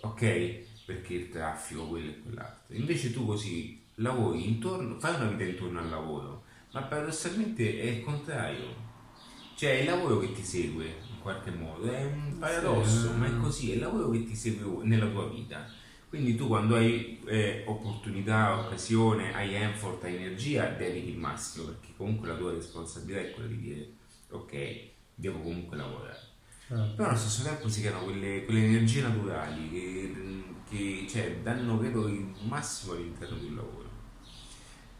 ok? 0.00 0.66
Perché 0.86 1.14
il 1.14 1.28
traffico, 1.28 1.86
quello 1.86 2.08
e 2.10 2.22
quell'altro. 2.22 2.74
Invece 2.74 3.12
tu 3.12 3.26
così 3.26 3.84
lavori 3.96 4.48
intorno, 4.48 4.98
fai 4.98 5.14
una 5.14 5.26
vita 5.26 5.44
intorno 5.44 5.80
al 5.80 5.90
lavoro, 5.90 6.44
ma 6.72 6.82
paradossalmente 6.82 7.80
è 7.80 7.84
il 7.84 8.02
contrario. 8.02 8.86
Cioè 9.54 9.70
è 9.70 9.80
il 9.80 9.86
lavoro 9.86 10.20
che 10.20 10.32
ti 10.32 10.42
segue, 10.42 10.96
qualche 11.20 11.50
modo, 11.50 11.90
è 11.90 12.04
un 12.04 12.38
paradosso, 12.38 13.12
sì. 13.12 13.16
ma 13.16 13.26
è 13.26 13.36
così, 13.38 13.70
è 13.70 13.74
il 13.74 13.80
lavoro 13.80 14.10
che 14.10 14.24
ti 14.24 14.34
segue 14.34 14.84
nella 14.84 15.08
tua 15.08 15.28
vita. 15.28 15.66
Quindi 16.08 16.36
tu 16.36 16.46
quando 16.46 16.76
hai 16.76 17.20
eh, 17.26 17.64
opportunità, 17.66 18.58
occasione, 18.58 19.34
hai 19.34 19.54
effort, 19.54 20.02
hai 20.04 20.16
energia, 20.16 20.68
dedichi 20.68 21.10
il 21.10 21.18
massimo, 21.18 21.66
perché 21.66 21.88
comunque 21.96 22.28
la 22.28 22.36
tua 22.36 22.52
responsabilità 22.52 23.20
è 23.20 23.30
quella 23.32 23.48
di 23.48 23.60
dire 23.60 23.92
ok, 24.30 24.80
devo 25.14 25.40
comunque 25.40 25.76
lavorare. 25.76 26.26
Certo. 26.66 26.94
Però 26.96 27.08
allo 27.08 27.18
stesso 27.18 27.42
tempo 27.42 27.68
si 27.68 27.80
creano 27.80 28.04
quelle, 28.04 28.44
quelle 28.44 28.64
energie 28.64 29.02
naturali 29.02 29.70
che, 29.70 30.14
che 30.68 31.06
cioè, 31.08 31.36
danno 31.42 31.78
credo 31.78 32.06
il 32.08 32.34
massimo 32.46 32.92
all'interno 32.92 33.36
del 33.36 33.54
lavoro. 33.54 33.88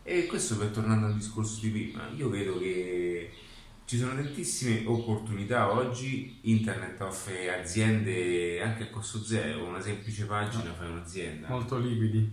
E 0.02 0.26
questo 0.26 0.56
per 0.56 0.68
tornare 0.68 1.04
al 1.04 1.14
discorso 1.14 1.60
di 1.60 1.68
prima, 1.68 2.08
io 2.16 2.30
vedo 2.30 2.58
che 2.58 3.30
ci 3.88 3.97
sono 3.97 4.14
tantissime 4.14 4.83
opportunità 4.85 5.73
oggi, 5.73 6.40
internet 6.42 7.00
offre 7.00 7.59
aziende 7.59 8.61
anche 8.61 8.83
a 8.83 8.90
costo 8.90 9.25
zero, 9.25 9.64
una 9.64 9.80
semplice 9.80 10.26
pagina 10.26 10.75
fai 10.75 10.90
un'azienda. 10.90 11.49
Molto 11.49 11.78
liquidi, 11.78 12.30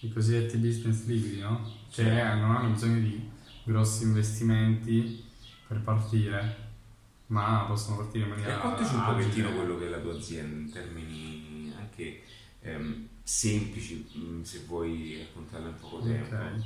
i 0.00 0.10
cosiddetti 0.10 0.56
business 0.56 1.04
liquidi, 1.04 1.38
no? 1.38 1.70
Cioè 1.90 2.06
sì. 2.06 2.40
non 2.40 2.50
hanno 2.50 2.70
bisogno 2.70 3.00
di 3.00 3.28
grossi 3.64 4.04
investimenti 4.04 5.22
per 5.68 5.82
partire, 5.82 6.56
ma 7.26 7.66
possono 7.68 7.98
partire 7.98 8.24
in 8.24 8.30
maniera... 8.30 8.54
Raccontaci 8.54 8.94
un 8.94 9.04
pochettino 9.04 9.52
quello 9.52 9.78
che 9.78 9.84
è 9.84 9.88
la 9.90 9.98
tua 9.98 10.14
azienda 10.14 10.56
in 10.56 10.72
termini 10.72 11.74
anche 11.78 12.22
ehm, 12.62 13.06
semplici, 13.22 14.08
mm, 14.16 14.40
se 14.44 14.62
vuoi 14.66 15.18
raccontarla 15.18 15.68
in 15.68 15.74
poco 15.78 16.00
tempo. 16.00 16.34
Okay. 16.34 16.64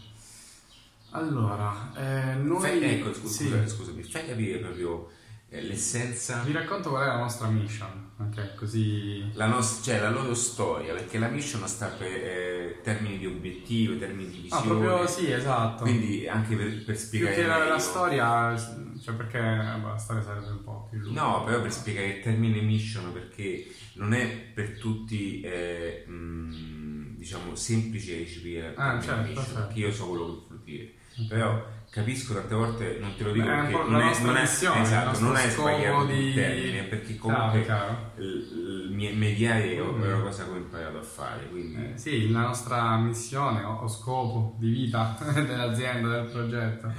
Allora, 1.16 1.92
eh, 1.96 2.35
noi... 2.35 2.61
Fai, 2.61 2.82
ecco, 2.82 3.14
scusa, 3.14 3.35
sì. 3.35 3.68
scusami, 3.68 4.02
fai 4.02 4.26
capire 4.26 4.58
proprio 4.58 5.08
eh, 5.49 5.62
l'essenza... 5.62 6.42
Vi 6.42 6.52
racconto 6.52 6.90
qual 6.90 7.04
è 7.04 7.06
la 7.06 7.16
nostra 7.16 7.49
mission, 7.49 8.11
ok? 8.18 8.54
Così... 8.54 9.32
La, 9.32 9.46
nos- 9.46 9.80
cioè, 9.82 9.99
la 9.99 10.11
loro 10.11 10.35
storia, 10.35 10.92
perché 10.92 11.18
la 11.18 11.28
mission 11.28 11.66
sta 11.66 11.87
per 11.87 12.12
eh, 12.12 12.80
termini 12.82 13.16
di 13.16 13.25
obiettivo, 13.25 13.96
termini 13.96 14.28
di 14.28 14.40
visione. 14.40 14.62
Ah, 14.62 14.66
proprio 14.66 15.06
sì, 15.06 15.30
esatto. 15.30 15.85
Quindi 15.85 16.28
anche 16.28 16.54
per, 16.54 16.85
per 16.85 16.99
spiegare... 16.99 17.35
Perché 17.35 17.49
la, 17.49 17.66
la, 17.66 17.78
storia, 17.78 18.56
cioè 19.02 19.14
perché 19.14 19.38
beh, 19.38 19.88
la 19.88 19.96
storia 19.96 20.23
sarebbe 20.23 20.50
un 20.50 20.64
po' 20.64 20.87
più 20.90 20.99
lunga. 20.99 21.23
No, 21.23 21.44
però 21.44 21.62
per 21.62 21.73
spiegare 21.73 22.08
il 22.08 22.23
termine 22.23 22.61
mission, 22.61 23.11
perché 23.14 23.66
non 23.94 24.12
è 24.12 24.26
per 24.26 24.78
tutti... 24.78 25.40
Eh, 25.40 26.04
mh, 26.06 27.14
diciamo 27.16 27.56
semplice 27.56 28.18
recepire 28.18 28.73
ah, 28.76 29.00
certo, 29.00 29.28
mission, 29.28 29.44
certo. 29.44 29.61
perché 29.61 29.78
io 29.80 29.90
so 29.90 30.06
quello 30.06 30.26
che 30.26 30.44
vuol 30.46 30.61
dire 30.62 30.92
però 31.28 31.75
capisco 31.90 32.35
tante 32.35 32.54
volte 32.54 32.99
non 33.00 33.14
te 33.16 33.25
lo 33.25 33.32
dico 33.32 33.46
Beh, 33.46 33.52
perché 33.52 33.73
non 33.73 34.00
è, 34.02 34.20
non 34.20 34.37
è, 34.37 34.42
esatto, 34.42 35.20
non 35.20 35.37
è 35.37 35.49
sbagliato 35.49 36.04
di... 36.04 36.12
il 36.12 36.35
termine 36.35 36.82
perché 36.82 37.16
comunque 37.16 37.64
chiaro, 37.64 38.11
chiaro. 38.14 38.26
il, 38.26 38.90
mediare 38.92 39.80
mm. 39.80 40.02
è 40.02 40.12
una 40.12 40.20
cosa 40.20 40.44
che 40.44 40.50
ho 40.50 40.56
imparato 40.56 40.99
a 40.99 41.02
fare 41.02 41.49
quindi... 41.49 41.76
eh, 41.76 41.96
sì 41.96 42.30
la 42.30 42.40
nostra 42.40 42.96
missione 42.99 43.62
o, 43.62 43.76
o 43.76 43.88
scopo 43.88 44.56
di 44.58 44.68
vita 44.68 45.16
dell'azienda 45.32 46.20
del 46.20 46.30
progetto 46.30 46.92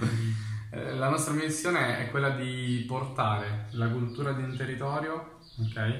eh, 0.72 0.96
la 0.96 1.10
nostra 1.10 1.34
missione 1.34 2.00
è 2.00 2.10
quella 2.10 2.32
di 2.32 2.84
portare 2.88 3.68
la 3.72 3.90
cultura 3.90 4.32
di 4.32 4.42
un 4.42 4.56
territorio 4.56 5.38
okay, 5.70 6.00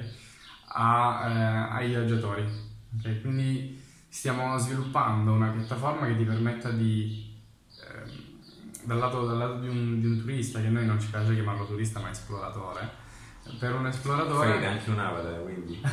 a, 0.70 1.28
eh, 1.28 1.76
ai 1.76 1.88
viaggiatori 1.88 2.44
okay? 2.98 3.20
quindi 3.20 3.80
stiamo 4.08 4.56
sviluppando 4.58 5.32
una 5.32 5.50
piattaforma 5.50 6.06
che 6.06 6.16
ti 6.16 6.24
permetta 6.24 6.70
di 6.70 7.27
dal 8.88 8.98
lato, 8.98 9.26
dal 9.26 9.36
lato 9.36 9.58
di, 9.58 9.68
un, 9.68 10.00
di, 10.00 10.06
un, 10.06 10.18
turista, 10.18 10.62
che 10.62 10.70
noi 10.70 10.86
non 10.86 10.98
ci 10.98 11.08
piace 11.10 11.34
chiamarlo 11.34 11.66
turista 11.66 12.00
ma 12.00 12.08
esploratore, 12.08 12.90
per 13.58 13.74
un 13.74 13.86
esploratore... 13.86 14.48
Fai 14.48 14.64
anche 14.64 14.90
un 14.90 14.98
avatar, 14.98 15.42
quindi... 15.42 15.78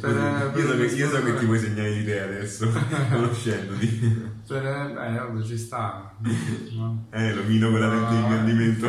per, 0.00 0.52
io, 0.54 0.66
so 0.66 0.76
che, 0.76 0.84
io 0.84 1.08
so 1.08 1.22
che 1.22 1.38
ti 1.38 1.46
vuoi 1.46 1.58
segnare 1.58 1.90
l'idea 1.92 2.24
adesso, 2.24 2.70
conoscendoti. 3.10 4.32
Per, 4.46 4.66
eh, 4.66 5.18
ovvio, 5.20 5.42
ci 5.42 5.56
sta. 5.56 6.12
No? 6.74 7.06
Eh, 7.10 7.32
lo 7.32 7.44
mino 7.44 7.70
con 7.70 7.80
la 7.80 7.88
lente 7.88 8.10
di 8.10 8.16
ingrandimento. 8.16 8.88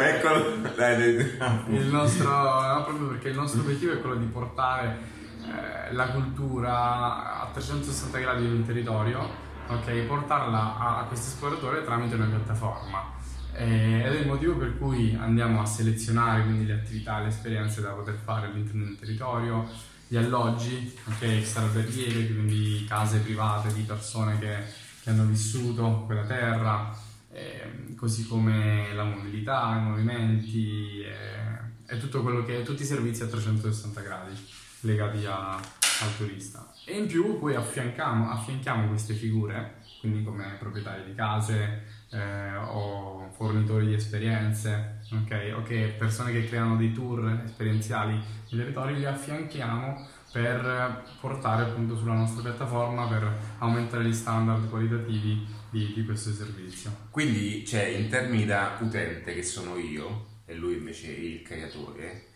Eccolo. 0.00 0.56
Dai, 0.74 0.96
dai. 0.96 1.38
Il 1.68 1.86
nostro, 1.86 2.28
no, 2.30 2.82
proprio 2.82 3.08
perché 3.08 3.28
il 3.28 3.36
nostro 3.36 3.60
obiettivo 3.60 3.92
è 3.92 4.00
quello 4.00 4.16
di 4.16 4.26
portare 4.26 4.98
eh, 5.42 5.92
la 5.92 6.08
cultura 6.08 7.42
a 7.42 7.50
360 7.52 8.18
gradi 8.18 8.46
di 8.48 8.54
un 8.54 8.64
territorio 8.64 9.52
ok? 9.68 9.92
Portarla 10.06 10.78
a, 10.78 10.98
a 11.00 11.04
questo 11.04 11.28
esploratore 11.28 11.84
tramite 11.84 12.14
una 12.14 12.26
piattaforma. 12.26 13.12
Eh, 13.52 14.02
ed 14.04 14.12
è 14.12 14.18
il 14.20 14.26
motivo 14.26 14.56
per 14.56 14.76
cui 14.78 15.14
andiamo 15.14 15.60
a 15.60 15.66
selezionare 15.66 16.42
quindi 16.42 16.66
le 16.66 16.74
attività, 16.74 17.20
le 17.20 17.28
esperienze 17.28 17.80
da 17.80 17.90
poter 17.90 18.16
fare 18.16 18.46
all'interno 18.46 18.84
del 18.84 18.98
territorio, 18.98 19.68
gli 20.08 20.16
alloggi, 20.16 20.92
ok? 21.06 21.22
Extraverriere, 21.22 22.26
quindi 22.26 22.84
case 22.88 23.18
private 23.18 23.72
di 23.72 23.82
persone 23.82 24.38
che, 24.38 24.56
che 25.02 25.10
hanno 25.10 25.24
vissuto 25.24 26.02
quella 26.06 26.24
terra, 26.24 26.96
eh, 27.32 27.94
così 27.96 28.26
come 28.26 28.92
la 28.94 29.04
mobilità, 29.04 29.76
i 29.76 29.82
movimenti 29.82 31.02
eh, 31.02 31.92
e 31.94 31.98
tutto 31.98 32.22
quello 32.22 32.44
che, 32.44 32.62
tutti 32.62 32.82
i 32.82 32.86
servizi 32.86 33.22
a 33.22 33.26
360 33.26 34.00
gradi 34.00 34.32
legati 34.80 35.24
a, 35.26 35.58
al. 36.04 36.72
E 36.86 36.98
in 36.98 37.06
più 37.06 37.38
poi 37.38 37.54
affianchiamo, 37.54 38.30
affianchiamo 38.30 38.88
queste 38.88 39.14
figure, 39.14 39.76
quindi 40.00 40.22
come 40.22 40.56
proprietari 40.58 41.04
di 41.04 41.14
case 41.14 41.82
eh, 42.10 42.56
o 42.56 43.30
fornitori 43.32 43.86
di 43.86 43.94
esperienze, 43.94 45.00
okay? 45.12 45.50
o 45.52 45.62
che 45.62 45.94
persone 45.98 46.32
che 46.32 46.46
creano 46.46 46.76
dei 46.76 46.92
tour 46.92 47.42
esperienziali 47.44 48.12
nei 48.12 48.24
territori, 48.60 48.96
li 48.96 49.06
affianchiamo 49.06 50.06
per 50.30 51.04
portare 51.20 51.62
appunto 51.62 51.96
sulla 51.96 52.14
nostra 52.14 52.42
piattaforma 52.42 53.06
per 53.06 53.32
aumentare 53.58 54.04
gli 54.04 54.12
standard 54.12 54.68
qualitativi 54.68 55.46
di, 55.70 55.92
di 55.94 56.04
questo 56.04 56.32
servizio. 56.32 56.90
Quindi, 57.10 57.64
cioè, 57.64 57.84
in 57.84 58.08
termini 58.08 58.44
da 58.44 58.76
utente 58.80 59.32
che 59.32 59.42
sono 59.42 59.76
io 59.76 60.32
e 60.44 60.54
lui 60.54 60.76
invece 60.76 61.10
il 61.10 61.42
creatore, 61.42 62.32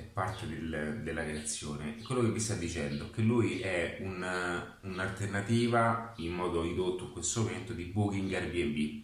è 0.00 0.02
parte 0.12 0.46
del, 0.46 1.00
della 1.02 1.22
creazione. 1.22 1.96
Quello 2.02 2.22
che 2.22 2.30
vi 2.30 2.40
sta 2.40 2.54
dicendo 2.54 3.06
è 3.06 3.10
che 3.10 3.22
lui 3.22 3.60
è 3.60 3.98
una, 4.00 4.78
un'alternativa 4.82 6.14
in 6.16 6.32
modo 6.32 6.62
ridotto 6.62 7.04
in 7.04 7.12
questo 7.12 7.42
momento 7.42 7.72
di 7.72 7.84
Booking 7.84 8.32
Airbnb. 8.32 9.02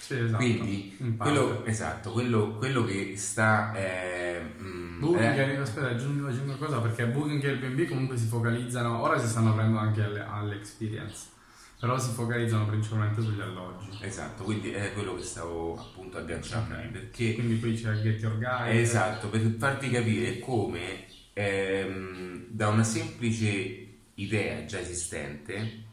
Sì, 0.00 0.14
esatto. 0.18 0.36
Quindi 0.38 0.96
quello, 1.18 1.64
esatto, 1.66 2.12
quello, 2.12 2.56
quello, 2.56 2.84
che 2.84 3.14
sta... 3.16 3.74
Eh, 3.74 4.40
mh, 4.40 5.00
Booking, 5.00 5.38
eh, 5.38 5.56
aspetta, 5.56 5.88
aggiungo, 5.88 6.28
aggiungo 6.28 6.52
una 6.52 6.56
cosa 6.56 6.80
perché 6.80 7.06
Booking 7.06 7.44
e 7.44 7.48
Airbnb 7.48 7.86
comunque 7.86 8.16
si 8.16 8.26
focalizzano, 8.26 9.00
ora 9.00 9.18
si 9.18 9.28
stanno 9.28 9.50
aprendo 9.50 9.78
anche 9.78 10.02
alle, 10.02 10.24
all'experience. 10.24 11.36
Però 11.78 11.98
si 11.98 12.12
focalizzano 12.12 12.66
principalmente 12.66 13.22
sugli 13.22 13.40
alloggi. 13.40 13.88
Esatto, 14.00 14.42
quindi 14.42 14.70
è 14.70 14.92
quello 14.92 15.14
che 15.14 15.22
stavo 15.22 15.76
appunto 15.78 16.18
agganciando 16.18 16.74
okay. 16.74 16.88
perché... 16.90 17.34
Quindi 17.34 17.60
qui 17.60 17.74
c'è 17.74 17.92
il 17.92 18.02
Get 18.02 18.20
Your 18.20 18.36
Guide. 18.36 18.80
Esatto, 18.80 19.28
per 19.28 19.40
farvi 19.58 19.90
capire 19.90 20.38
come 20.40 21.04
ehm, 21.34 22.46
da 22.48 22.68
una 22.68 22.82
semplice 22.82 23.86
idea 24.14 24.64
già 24.64 24.80
esistente 24.80 25.86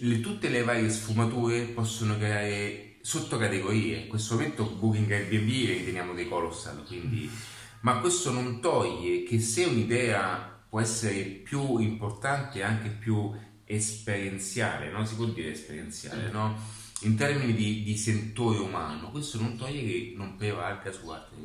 le, 0.00 0.20
tutte 0.20 0.48
le 0.48 0.64
varie 0.64 0.90
sfumature 0.90 1.66
possono 1.66 2.16
creare 2.16 2.96
sottocategorie. 3.00 3.98
In 3.98 4.08
questo 4.08 4.34
momento 4.34 4.64
Booking 4.64 5.10
Airbnb 5.10 5.48
le 5.48 5.72
riteniamo 5.74 6.14
dei 6.14 6.28
colossal, 6.28 6.84
quindi... 6.86 7.30
ma 7.80 7.98
questo 7.98 8.30
non 8.30 8.60
toglie 8.60 9.22
che 9.24 9.40
se 9.40 9.64
un'idea 9.64 10.64
può 10.68 10.80
essere 10.80 11.22
più 11.22 11.78
importante 11.78 12.62
anche 12.62 12.88
più 12.88 13.32
esperienziale, 13.74 14.90
no? 14.90 15.04
si 15.04 15.14
può 15.14 15.26
dire 15.26 15.52
esperienziale, 15.52 16.30
no? 16.30 16.56
in 17.02 17.16
termini 17.16 17.54
di, 17.54 17.82
di, 17.82 17.96
sentore 17.96 18.58
umano, 18.58 19.10
questo 19.10 19.40
non 19.40 19.56
toglie 19.56 19.82
che 19.82 20.14
non 20.16 20.36
prevalga 20.36 20.92
su 20.92 21.08
altre, 21.08 21.36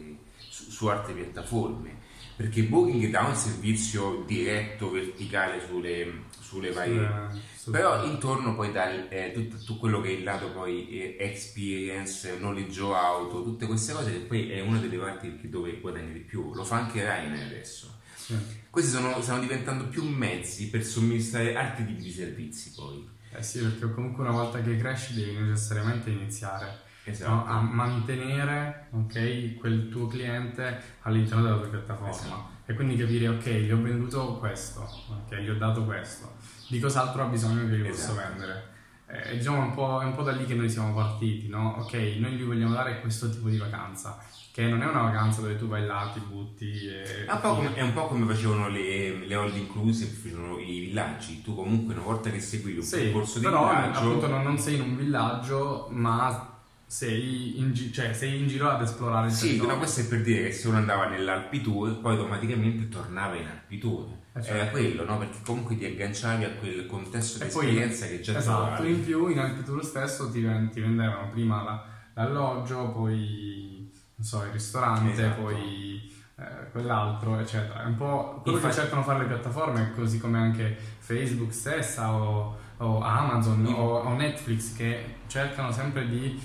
su, 0.49 0.69
su 0.69 0.87
altre 0.87 1.13
piattaforme 1.13 2.05
perché 2.37 2.61
Booking 2.61 3.09
dà 3.09 3.23
un 3.23 3.33
servizio 3.33 4.23
diretto, 4.27 4.91
verticale 4.91 5.59
sulle, 5.65 6.25
sulle 6.39 6.71
varie... 6.71 7.29
Sì, 7.55 7.71
però 7.71 8.05
intorno 8.05 8.53
poi 8.53 8.71
dà 8.71 9.09
eh, 9.09 9.31
tutto, 9.31 9.57
tutto, 9.57 9.77
quello 9.77 10.01
che 10.01 10.09
è 10.09 10.11
il 10.11 10.23
lato 10.23 10.51
poi 10.51 10.87
eh, 10.87 11.15
experience, 11.19 12.37
noleggio 12.37 12.93
auto, 12.93 13.43
tutte 13.43 13.65
queste 13.65 13.91
cose 13.91 14.11
che 14.11 14.19
poi 14.19 14.51
è 14.51 14.61
una 14.61 14.77
delle 14.77 14.97
parti 14.97 15.49
dove 15.49 15.79
guadagni 15.79 16.13
di 16.13 16.19
più. 16.19 16.53
Lo 16.53 16.63
fa 16.63 16.75
anche 16.75 17.01
Ryanair 17.01 17.47
adesso. 17.47 18.01
Sì. 18.27 18.35
Questi 18.69 18.91
sono, 18.91 19.21
stanno 19.21 19.39
diventando 19.39 19.87
più 19.87 20.03
mezzi 20.03 20.69
per 20.69 20.83
somministrare 20.83 21.55
altri 21.55 21.85
tipi 21.85 22.01
di 22.01 22.11
servizi 22.11 22.73
poi. 22.75 23.07
Eh 23.31 23.41
sì, 23.41 23.61
perché 23.61 23.93
comunque 23.93 24.23
una 24.23 24.33
volta 24.33 24.61
che 24.61 24.77
cresci 24.77 25.13
devi 25.13 25.37
necessariamente 25.37 26.09
iniziare 26.09 26.85
esatto. 27.11 27.31
no? 27.31 27.45
a 27.45 27.61
mantenere 27.61 28.87
okay, 28.91 29.55
quel 29.55 29.89
tuo 29.89 30.07
cliente 30.07 30.81
all'interno 31.01 31.43
della 31.43 31.57
tua 31.57 31.67
piattaforma 31.67 32.09
esatto. 32.11 32.49
e 32.65 32.73
quindi 32.73 32.97
capire 32.97 33.29
ok 33.29 33.47
gli 33.47 33.71
ho 33.71 33.81
venduto 33.81 34.37
questo 34.37 34.81
ok 34.81 35.35
gli 35.35 35.49
ho 35.49 35.57
dato 35.57 35.85
questo 35.85 36.35
di 36.67 36.79
cos'altro 36.79 37.23
ha 37.23 37.27
bisogno 37.27 37.67
che 37.67 37.77
gli 37.77 37.87
esatto. 37.87 38.15
posso 38.15 38.27
vendere 38.27 38.75
eh, 39.09 39.37
diciamo 39.37 39.61
un 39.61 39.73
po', 39.73 40.01
è 40.01 40.05
un 40.05 40.15
po' 40.15 40.23
da 40.23 40.33
lì 40.33 40.45
che 40.45 40.53
noi 40.53 40.69
siamo 40.69 40.93
partiti 40.93 41.47
no? 41.47 41.77
ok 41.79 41.93
noi 42.19 42.33
gli 42.33 42.43
vogliamo 42.43 42.73
dare 42.73 42.99
questo 42.99 43.29
tipo 43.29 43.47
di 43.49 43.57
vacanza 43.57 44.21
che 44.57 44.67
non 44.67 44.81
è 44.81 44.87
una 44.87 45.03
vacanza 45.03 45.41
dove 45.41 45.55
tu 45.55 45.67
vai 45.67 45.85
là, 45.85 46.09
ti 46.11 46.19
butti 46.19 46.87
e... 46.87 47.25
È 47.25 47.31
un 47.31 47.39
po' 47.41 47.53
come, 47.53 47.79
un 47.79 47.93
po 47.93 48.07
come 48.07 48.25
facevano 48.25 48.69
le, 48.69 49.23
le 49.27 49.35
all 49.35 49.55
inclusive, 49.55 50.09
facevano 50.09 50.57
i 50.57 50.79
villaggi. 50.79 51.43
Tu 51.43 51.53
comunque 51.53 51.93
una 51.93 52.01
volta 52.01 52.31
che 52.31 52.39
seguivi 52.39 52.79
un 52.79 52.83
sì, 52.83 52.97
percorso 52.97 53.37
di 53.37 53.45
però, 53.45 53.69
villaggio... 53.69 53.99
appunto 53.99 54.27
non, 54.27 54.41
non 54.41 54.57
sei 54.57 54.77
in 54.77 54.81
un 54.81 54.97
villaggio, 54.97 55.89
ma 55.91 56.59
sei 56.87 57.59
in, 57.59 57.71
gi- 57.71 57.93
cioè, 57.93 58.13
sei 58.13 58.39
in 58.39 58.47
giro 58.47 58.67
ad 58.67 58.81
esplorare 58.81 59.27
il 59.27 59.33
sì, 59.33 59.45
territorio. 59.45 59.73
Sì, 59.73 59.77
questo 59.77 60.01
è 60.01 60.05
per 60.07 60.21
dire 60.23 60.43
che 60.45 60.51
se 60.51 60.67
uno 60.69 60.77
andava 60.77 61.07
nell'Alpi 61.07 61.61
Tour, 61.61 61.99
poi 61.99 62.13
automaticamente 62.13 62.89
tornava 62.89 63.35
in 63.35 63.45
Alpi 63.45 63.77
Tour. 63.77 64.07
Eh, 64.33 64.41
certo. 64.41 64.49
Era 64.49 64.71
quello, 64.71 65.05
no? 65.05 65.19
Perché 65.19 65.37
comunque 65.45 65.77
ti 65.77 65.85
agganciavi 65.85 66.43
a 66.45 66.49
quel 66.53 66.87
contesto 66.87 67.37
di 67.37 67.45
esperienza 67.45 68.07
che 68.07 68.21
già 68.21 68.35
esatto, 68.35 68.77
trovavi. 68.77 68.89
in 68.89 69.05
più 69.05 69.27
in 69.27 69.37
Alpi 69.37 69.63
Tour 69.63 69.85
stesso 69.85 70.31
ti, 70.31 70.41
ti 70.71 70.81
vendevano 70.81 71.29
prima 71.29 71.61
la, 71.61 71.85
l'alloggio, 72.15 72.89
poi 72.89 73.76
so, 74.19 74.43
il 74.43 74.51
ristorante, 74.51 75.11
esatto. 75.11 75.41
poi 75.41 76.13
eh, 76.37 76.71
quell'altro, 76.71 77.39
eccetera. 77.39 77.83
È 77.83 77.85
un 77.85 77.95
po' 77.95 78.39
quello 78.41 78.57
Infatti, 78.57 78.75
che 78.75 78.81
cercano 78.81 79.03
fare 79.03 79.19
le 79.19 79.25
piattaforme, 79.25 79.91
così 79.93 80.19
come 80.19 80.37
anche 80.37 80.77
Facebook 80.99 81.53
stessa 81.53 82.13
o, 82.13 82.57
o 82.77 83.01
Amazon 83.01 83.65
o, 83.65 83.99
o 83.99 84.13
Netflix 84.15 84.75
che 84.75 85.15
cercano 85.27 85.71
sempre 85.71 86.07
di 86.07 86.39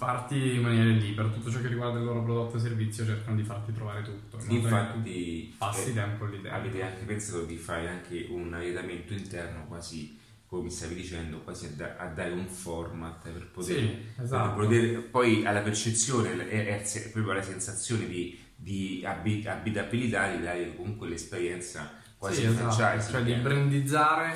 farti 0.00 0.40
rimanere 0.52 0.92
lì 0.92 1.12
per 1.12 1.26
tutto 1.26 1.50
ciò 1.50 1.60
che 1.60 1.68
riguarda 1.68 1.98
il 1.98 2.06
loro 2.06 2.22
prodotto 2.22 2.56
e 2.56 2.60
servizio 2.60 3.04
cercano 3.04 3.36
di 3.36 3.42
farti 3.42 3.70
trovare 3.74 4.00
tutto 4.00 4.38
infatti 4.48 5.54
passi 5.58 5.90
eh, 5.90 5.92
tempo 5.92 6.24
lì 6.24 6.40
dentro 6.40 6.58
avete 6.58 6.82
anche 6.82 7.04
pensato 7.04 7.44
di 7.44 7.56
fare 7.56 7.86
anche 7.86 8.26
un 8.30 8.54
arredamento 8.54 9.12
interno 9.12 9.66
quasi 9.66 10.18
come 10.50 10.64
mi 10.64 10.70
stavi 10.70 10.96
dicendo 10.96 11.42
quasi 11.42 11.66
a, 11.66 11.68
da, 11.76 11.96
a 11.96 12.06
dare 12.08 12.32
un 12.32 12.48
format 12.48 13.22
per 13.22 13.50
poter, 13.52 13.76
sì, 13.76 14.06
esatto. 14.20 14.56
per 14.56 14.66
poter 14.66 15.08
poi 15.08 15.46
alla 15.46 15.60
percezione 15.60 16.48
è, 16.48 16.82
è 16.82 17.08
proprio 17.10 17.34
la 17.34 17.42
sensazione 17.42 18.08
di, 18.08 18.36
di 18.56 19.00
abitabilità 19.06 20.28
di 20.28 20.42
dare 20.42 20.74
comunque 20.74 21.08
l'esperienza 21.08 21.92
quasi 22.18 22.40
sì, 22.40 22.46
esatto. 22.46 23.00
cioè 23.00 23.22
di 23.22 23.32
brandizzare 23.34 24.34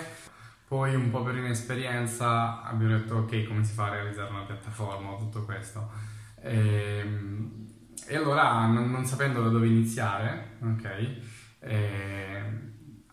poi 0.69 0.95
un 0.95 1.11
po' 1.11 1.25
per 1.25 1.35
inesperienza 1.35 2.63
abbiamo 2.63 2.97
detto 2.97 3.17
ok 3.17 3.49
come 3.49 3.65
si 3.65 3.73
fa 3.73 3.87
a 3.87 3.95
realizzare 3.95 4.31
una 4.31 4.45
piattaforma 4.45 5.17
tutto 5.17 5.45
questo. 5.45 5.91
E, 6.41 6.99
ehm, 6.99 7.67
e 8.07 8.17
allora 8.17 8.67
non, 8.67 8.89
non, 8.91 9.05
sapendo 9.05 9.43
da 9.43 9.49
dove 9.49 9.67
iniziare, 9.67 10.59
ok, 10.63 11.21
eh, 11.61 12.43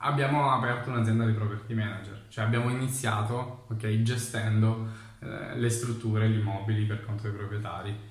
abbiamo 0.02 0.52
aperto 0.52 0.90
un'azienda 0.90 1.26
di 1.26 1.34
property 1.34 1.74
manager, 1.74 2.26
cioè 2.30 2.46
abbiamo 2.46 2.70
iniziato 2.70 3.66
ok, 3.70 4.02
gestendo 4.02 4.88
eh, 5.20 5.58
le 5.58 5.70
strutture, 5.70 6.30
gli 6.30 6.40
immobili 6.40 6.86
per 6.86 7.06
conto 7.06 7.24
dei 7.24 7.32
proprietari. 7.32 8.10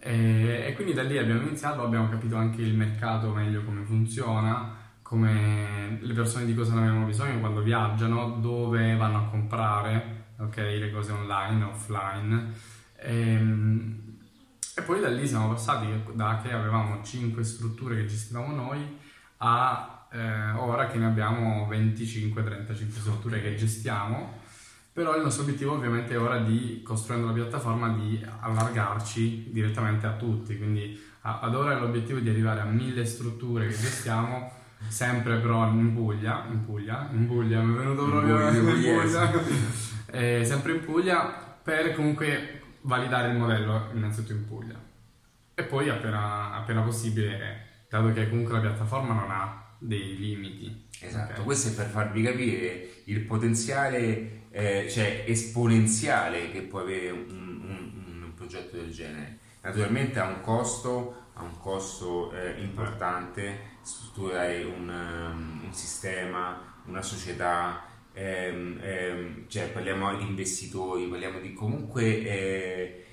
E, 0.00 0.64
e 0.66 0.72
quindi 0.74 0.94
da 0.94 1.02
lì 1.02 1.18
abbiamo 1.18 1.42
iniziato, 1.42 1.82
abbiamo 1.82 2.08
capito 2.08 2.36
anche 2.36 2.62
il 2.62 2.74
mercato 2.74 3.30
meglio 3.32 3.64
come 3.64 3.82
funziona 3.82 4.86
come 5.08 5.98
le 6.02 6.12
persone 6.12 6.44
di 6.44 6.54
cosa 6.54 6.74
ne 6.74 6.80
avevano 6.80 7.06
bisogno 7.06 7.40
quando 7.40 7.62
viaggiano, 7.62 8.36
dove 8.42 8.94
vanno 8.94 9.16
a 9.16 9.30
comprare, 9.30 10.34
ok, 10.36 10.56
le 10.56 10.92
cose 10.92 11.12
online, 11.12 11.64
offline. 11.64 12.52
E, 12.94 13.32
ehm, 13.32 14.16
e 14.76 14.82
poi 14.82 15.00
da 15.00 15.08
lì 15.08 15.26
siamo 15.26 15.48
passati 15.48 15.86
da 16.12 16.40
che 16.42 16.52
avevamo 16.52 17.02
5 17.02 17.42
strutture 17.42 17.96
che 17.96 18.04
gestivamo 18.04 18.54
noi 18.54 18.98
a 19.38 19.97
eh, 20.10 20.50
ora 20.56 20.86
che 20.86 20.98
ne 20.98 21.06
abbiamo 21.06 21.68
25-35 21.70 22.90
strutture 22.90 23.42
che 23.42 23.54
gestiamo. 23.54 24.46
Però 24.92 25.14
il 25.16 25.22
nostro 25.22 25.44
obiettivo 25.44 25.74
ovviamente 25.74 26.14
è 26.14 26.18
ora 26.18 26.38
di, 26.38 26.82
costruendo 26.84 27.28
la 27.28 27.32
piattaforma, 27.32 27.88
di 27.90 28.24
allargarci 28.40 29.50
direttamente 29.52 30.06
a 30.06 30.12
tutti. 30.12 30.56
Quindi 30.56 31.00
ad 31.20 31.54
ora 31.54 31.76
è 31.76 31.78
l'obiettivo 31.78 32.18
di 32.18 32.28
arrivare 32.28 32.60
a 32.60 32.64
1000 32.64 33.04
strutture 33.04 33.66
che 33.66 33.76
gestiamo 33.76 34.52
sempre 34.86 35.38
però 35.38 35.68
in 35.68 35.92
Puglia, 35.94 36.46
in 36.50 36.64
Puglia, 36.64 37.08
in 37.12 37.26
Puglia, 37.26 37.60
mi 37.60 37.74
è 37.74 37.78
venuto 37.78 38.04
proprio 38.06 38.48
in 38.48 38.64
Puglia, 38.64 39.30
eh, 40.06 40.44
sempre 40.44 40.72
in 40.72 40.84
Puglia 40.84 41.58
per 41.62 41.94
comunque 41.94 42.62
validare 42.82 43.32
il 43.32 43.38
modello 43.38 43.88
innanzitutto 43.92 44.32
in 44.32 44.46
Puglia 44.46 44.74
e 45.54 45.64
poi 45.64 45.88
appena, 45.88 46.52
appena 46.52 46.82
possibile, 46.82 47.84
dato 47.90 48.12
che 48.12 48.28
comunque 48.28 48.54
la 48.54 48.60
piattaforma 48.60 49.12
non 49.12 49.30
ha 49.30 49.66
dei 49.78 50.16
limiti. 50.16 50.86
Esatto, 51.00 51.32
okay. 51.32 51.44
questo 51.44 51.68
è 51.68 51.72
per 51.72 51.86
farvi 51.86 52.22
capire 52.22 52.88
il 53.04 53.20
potenziale, 53.20 54.42
eh, 54.50 54.88
cioè 54.90 55.24
esponenziale 55.26 56.50
che 56.50 56.62
può 56.62 56.80
avere 56.80 57.10
un, 57.10 57.26
un, 57.28 58.22
un 58.22 58.34
progetto 58.34 58.76
del 58.76 58.90
genere. 58.90 59.38
Naturalmente 59.62 60.18
ha 60.18 60.26
un 60.26 60.40
costo, 60.40 61.26
ha 61.34 61.42
un 61.42 61.58
costo 61.58 62.32
eh, 62.32 62.60
importante 62.60 63.76
strutturare 63.82 64.64
un, 64.64 64.88
um, 64.88 65.60
un 65.64 65.72
sistema, 65.72 66.60
una 66.86 67.02
società, 67.02 67.84
ehm, 68.12 68.78
ehm, 68.82 69.44
cioè 69.48 69.70
parliamo 69.70 70.16
di 70.16 70.24
investitori, 70.24 71.06
parliamo 71.06 71.40
di 71.40 71.52
comunque 71.54 72.04
eh, 72.04 73.04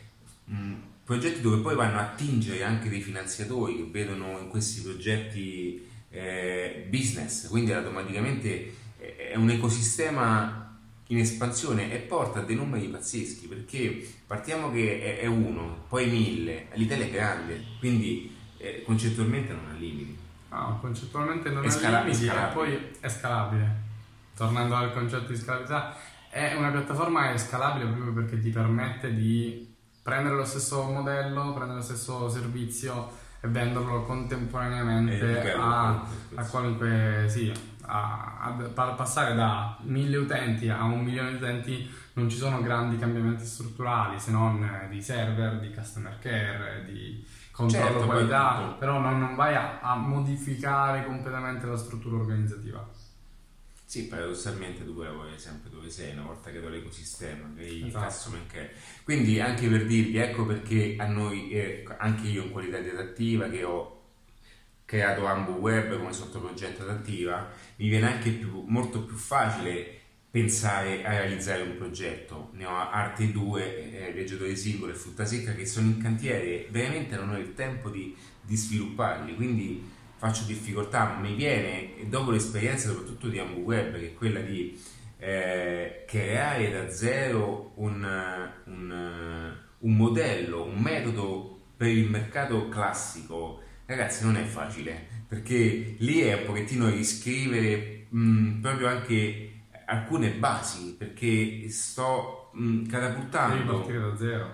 mh, 0.46 0.74
progetti 1.04 1.42
dove 1.42 1.62
poi 1.62 1.76
vanno 1.76 2.00
a 2.00 2.12
attingere 2.12 2.64
anche 2.64 2.90
dei 2.90 3.02
finanziatori 3.02 3.78
che 3.78 3.90
vedono 3.90 4.40
in 4.40 4.50
questi 4.50 4.82
progetti 4.82 5.94
eh, 6.16 6.88
business, 6.90 7.48
quindi 7.50 7.74
automaticamente 7.74 8.74
è 8.98 9.36
un 9.36 9.50
ecosistema 9.50 10.80
in 11.08 11.20
espansione 11.20 11.94
e 11.94 11.98
porta 11.98 12.40
a 12.40 12.42
dei 12.44 12.56
numeri 12.56 12.88
pazzeschi 12.88 13.48
perché 13.48 14.08
partiamo 14.26 14.72
che 14.72 15.20
è, 15.20 15.26
uno, 15.28 15.84
poi 15.88 16.10
mille, 16.10 16.68
l'Italia 16.74 17.06
è 17.06 17.12
grande, 17.12 17.64
quindi 17.80 18.36
eh, 18.58 18.82
concettualmente 18.84 19.54
non 19.54 19.66
ha 19.70 19.78
limiti. 19.78 20.18
No, 20.50 20.78
concettualmente 20.80 21.50
non 21.50 21.66
è 21.66 21.86
ha 21.86 22.02
limiti 22.02 22.26
e 22.26 22.54
poi 22.54 22.80
è 23.00 23.10
scalabile. 23.10 23.84
Tornando 24.36 24.76
al 24.76 24.94
concetto 24.94 25.32
di 25.32 25.38
scalabilità, 25.38 25.96
è 26.30 26.56
una 26.56 26.70
piattaforma 26.70 27.32
è 27.32 27.38
scalabile 27.38 27.86
proprio 27.86 28.14
perché 28.14 28.40
ti 28.40 28.50
permette 28.50 29.14
di 29.14 29.74
prendere 30.02 30.36
lo 30.36 30.46
stesso 30.46 30.84
modello, 30.84 31.54
prendere 31.54 31.80
lo 31.80 31.84
stesso 31.84 32.30
servizio 32.30 33.24
e 33.46 33.48
venderlo 33.48 34.04
contemporaneamente 34.04 35.54
a, 35.54 36.04
a, 36.34 36.46
qualunque 36.46 37.26
sì, 37.28 37.52
a, 37.82 38.58
a, 38.74 38.82
passare 38.94 39.36
da 39.36 39.78
mille 39.84 40.18
utenti 40.18 40.68
a 40.70 40.84
un 40.84 41.02
milione 41.02 41.30
di 41.30 41.36
utenti 41.36 41.90
non 42.14 42.30
ci 42.30 42.38
sono 42.38 42.62
grandi 42.62 42.98
cambiamenti 42.98 43.46
strutturali 43.46 44.20
se 44.20 44.32
non 44.32 44.88
di 44.90 45.02
server, 45.02 45.60
di 45.60 45.72
customer 45.72 46.18
care, 46.20 46.86
di 46.86 47.24
controllo 47.52 47.86
certo, 47.86 48.06
qualità, 48.06 48.76
però 48.80 49.00
non, 49.00 49.20
non 49.20 49.36
vai 49.36 49.56
a, 49.56 49.80
a, 49.82 49.96
modificare 49.96 51.06
completamente 51.06 51.66
la 51.66 51.78
struttura 51.78 52.18
organizzativa. 52.18 52.86
Sì, 53.88 54.08
paradossalmente 54.08 54.84
tu 54.84 54.96
poi 54.96 55.06
lavori 55.06 55.38
sempre 55.38 55.70
dove 55.70 55.90
sei, 55.90 56.12
una 56.14 56.24
volta 56.24 56.50
che 56.52 56.60
do 56.60 56.70
l'ecosistema, 56.70 57.52
che 57.56 57.64
il 57.66 57.86
Esatto. 57.86 58.06
customer 58.06 58.42
care. 58.48 58.74
Quindi 59.04 59.40
anche 59.40 59.70
per 59.70 59.86
dirvi, 59.86 60.18
ecco 60.18 60.46
perché 60.46 60.96
a 60.98 61.06
noi, 61.08 61.52
eh, 61.52 61.86
anche 61.98 62.28
io 62.28 62.44
in 62.44 62.52
qualità 62.52 62.80
di 62.80 62.90
adattiva 62.90 63.48
che 63.48 63.64
ho 63.64 63.94
creato 64.86 65.26
Ambu 65.28 65.54
Web 65.54 65.98
come 65.98 66.14
sottoprogetto 66.14 66.82
adattiva, 66.84 67.52
mi 67.78 67.88
viene 67.90 68.12
anche 68.12 68.32
più, 68.32 68.64
molto 68.68 69.04
più 69.04 69.16
facile 69.16 70.00
pensare 70.32 71.04
a 71.06 71.12
realizzare 71.12 71.62
un 71.62 71.78
progetto. 71.78 72.50
Ne 72.54 72.66
ho 72.66 72.76
Arte 72.76 73.32
2, 73.32 74.08
eh, 74.08 74.12
Viaggiatore 74.14 74.56
Singolo 74.56 74.92
e 74.92 74.96
Frutta 74.96 75.26
Secca 75.26 75.54
che 75.54 75.66
sono 75.66 75.88
in 75.88 76.02
cantiere, 76.02 76.68
veramente 76.72 77.16
non 77.16 77.30
ho 77.30 77.38
il 77.38 77.54
tempo 77.54 77.90
di, 77.90 78.16
di 78.42 78.56
svilupparli, 78.56 79.36
quindi 79.36 79.94
faccio 80.26 80.46
difficoltà, 80.46 81.18
mi 81.22 81.36
viene, 81.36 81.94
dopo 82.08 82.32
l'esperienza 82.32 82.88
soprattutto 82.88 83.28
di 83.28 83.38
Ambu 83.38 83.60
Web, 83.60 83.94
che 84.00 84.08
è 84.08 84.14
quella 84.16 84.40
di 84.40 84.76
eh, 85.20 86.04
creare 86.08 86.72
da 86.72 86.90
zero 86.90 87.74
un, 87.76 88.04
un, 88.66 89.54
un 89.78 89.96
modello, 89.96 90.64
un 90.64 90.82
metodo 90.82 91.60
per 91.78 91.90
il 91.90 92.10
mercato 92.10 92.70
classico, 92.70 93.62
ragazzi 93.86 94.24
non 94.24 94.36
è 94.36 94.44
facile, 94.44 95.08
perché 95.28 95.96
lì 96.00 96.22
è 96.22 96.34
un 96.34 96.46
pochettino 96.46 96.90
riscrivere 96.90 98.08
mh, 98.10 98.62
proprio 98.62 98.88
anche 98.88 99.52
alcune 99.86 100.32
basi, 100.32 100.96
perché 100.98 101.70
sto 101.70 102.45
mh, 102.56 102.76
Devi 102.78 102.88
catapultando 102.88 103.86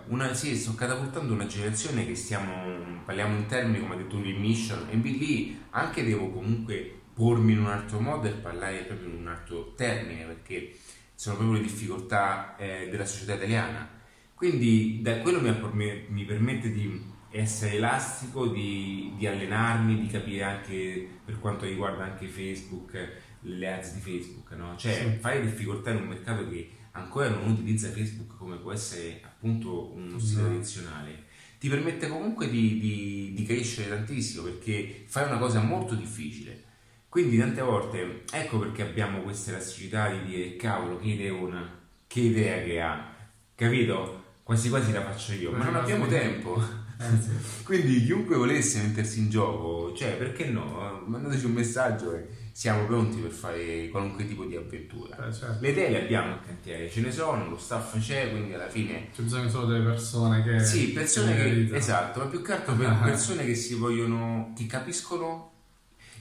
una, 0.08 0.34
sì, 0.34 0.56
sto 0.56 0.76
catapultando 0.76 1.34
una 1.34 1.46
generazione 1.46 2.06
che 2.06 2.16
stiamo, 2.16 3.02
parliamo 3.06 3.36
in 3.38 3.46
termini 3.46 3.80
come 3.80 3.96
ha 3.96 3.98
detto 3.98 4.18
lui, 4.18 4.34
mission, 4.34 4.88
e 4.90 4.96
lì 4.96 5.60
anche 5.72 6.04
devo 6.04 6.30
comunque 6.30 7.00
pormi 7.14 7.54
in 7.54 7.60
un 7.60 7.68
altro 7.68 8.00
modo 8.00 8.28
e 8.28 8.32
parlare 8.32 8.80
proprio 8.84 9.10
in 9.10 9.16
un 9.16 9.28
altro 9.28 9.74
termine, 9.76 10.26
perché 10.26 10.76
sono 11.16 11.36
proprio 11.38 11.58
le 11.58 11.64
difficoltà 11.64 12.56
eh, 12.58 12.88
della 12.90 13.06
società 13.06 13.36
italiana. 13.36 13.88
Quindi 14.34 15.02
da 15.02 15.20
quello 15.20 15.40
mi, 15.40 15.56
mi- 15.74 16.06
mi 16.10 16.24
permette 16.26 16.72
di 16.72 17.00
essere 17.30 17.76
elastico, 17.76 18.48
di, 18.48 19.14
di 19.18 19.28
allenarmi, 19.28 20.00
di 20.02 20.08
capire 20.08 20.44
anche 20.44 21.08
per 21.24 21.40
quanto 21.40 21.66
riguarda 21.66 22.04
anche 22.04 22.28
Facebook, 22.28 22.98
le 23.42 23.74
ads 23.74 23.94
di 23.94 24.00
Facebook, 24.02 24.52
no? 24.54 24.76
Cioè 24.78 24.94
Sì. 24.94 25.20
fare 25.20 25.42
difficoltà 25.42 25.92
in 25.92 25.98
un 25.98 26.08
mercato 26.08 26.48
che 26.50 26.70
ancora 26.92 27.30
non 27.30 27.50
utilizza 27.50 27.90
Facebook 27.90 28.36
come 28.38 28.58
può 28.58 28.72
essere 28.72 29.22
appunto 29.24 29.92
uno 29.94 30.18
No. 30.18 30.34
tradizionale, 30.36 31.24
ti 31.60 31.70
permette 31.70 32.08
comunque 32.08 32.50
di, 32.50 32.80
di- 32.80 33.34
di 33.36 33.44
crescere 33.46 33.90
tantissimo 33.90 34.44
perché 34.44 35.04
fai 35.08 35.26
una 35.28 35.38
cosa 35.38 35.60
molto 35.62 35.96
difficile. 35.96 36.64
Quindi 37.08 37.38
tante 37.38 37.62
volte, 37.62 38.24
ecco 38.32 38.58
perché 38.60 38.84
abbiamo 38.84 39.20
questa 39.22 39.52
elasticità 39.52 40.10
di 40.12 40.24
dire 40.30 40.56
cavolo 40.56 40.98
che 40.98 41.08
ideona, 41.10 41.80
che 42.08 42.20
idea 42.22 42.64
che 42.64 42.82
ha, 42.82 43.14
capito? 43.54 44.24
Quasi 44.44 44.70
quasi 44.70 44.92
la 44.92 45.02
faccio 45.04 45.34
io, 45.34 45.52
ma 45.52 45.64
non 45.66 45.76
abbiamo 45.76 46.08
tempo. 46.08 46.58
Eh, 46.58 46.62
sì. 46.64 46.70
Quindi 47.64 48.06
chiunque 48.06 48.36
volesse 48.36 48.82
mettersi 48.82 49.20
in 49.20 49.30
gioco, 49.30 49.94
cioè 49.96 50.16
perché 50.18 50.46
no? 50.46 51.04
Mandateci 51.06 51.46
un 51.46 51.54
messaggio 51.54 52.14
e 52.14 52.28
siamo 52.52 52.86
pronti 52.86 53.20
per 53.20 53.32
fare 53.32 53.88
qualunque 53.90 54.26
tipo 54.28 54.46
di 54.46 54.56
avventura. 54.56 55.28
Eh, 55.28 55.34
certo. 55.34 55.58
Le 55.62 55.70
idee 55.70 55.90
le 55.90 56.04
abbiamo 56.04 56.34
in 56.34 56.40
cantiere, 56.46 56.90
ce 56.90 57.02
ne 57.02 57.12
sono, 57.12 57.50
lo 57.50 57.58
staff 57.58 57.98
c'è, 58.00 58.30
quindi 58.30 58.54
alla 58.54 58.70
fine 58.70 59.10
C'è 59.14 59.24
bisogno 59.24 59.50
solo 59.50 59.68
delle 59.68 59.84
persone 59.84 60.44
che... 60.44 60.64
sì, 60.64 60.92
persone 60.92 61.36
che, 61.36 61.44
realizzano. 61.44 61.78
esatto, 61.78 62.20
ma 62.20 62.26
più 62.26 62.42
che 62.42 62.52
altro 62.52 62.76
per 62.76 63.00
persone 63.04 63.46
che 63.46 63.56
si 63.56 63.76
vogliono, 63.76 64.54
che 64.56 64.66
capiscono 64.66 65.52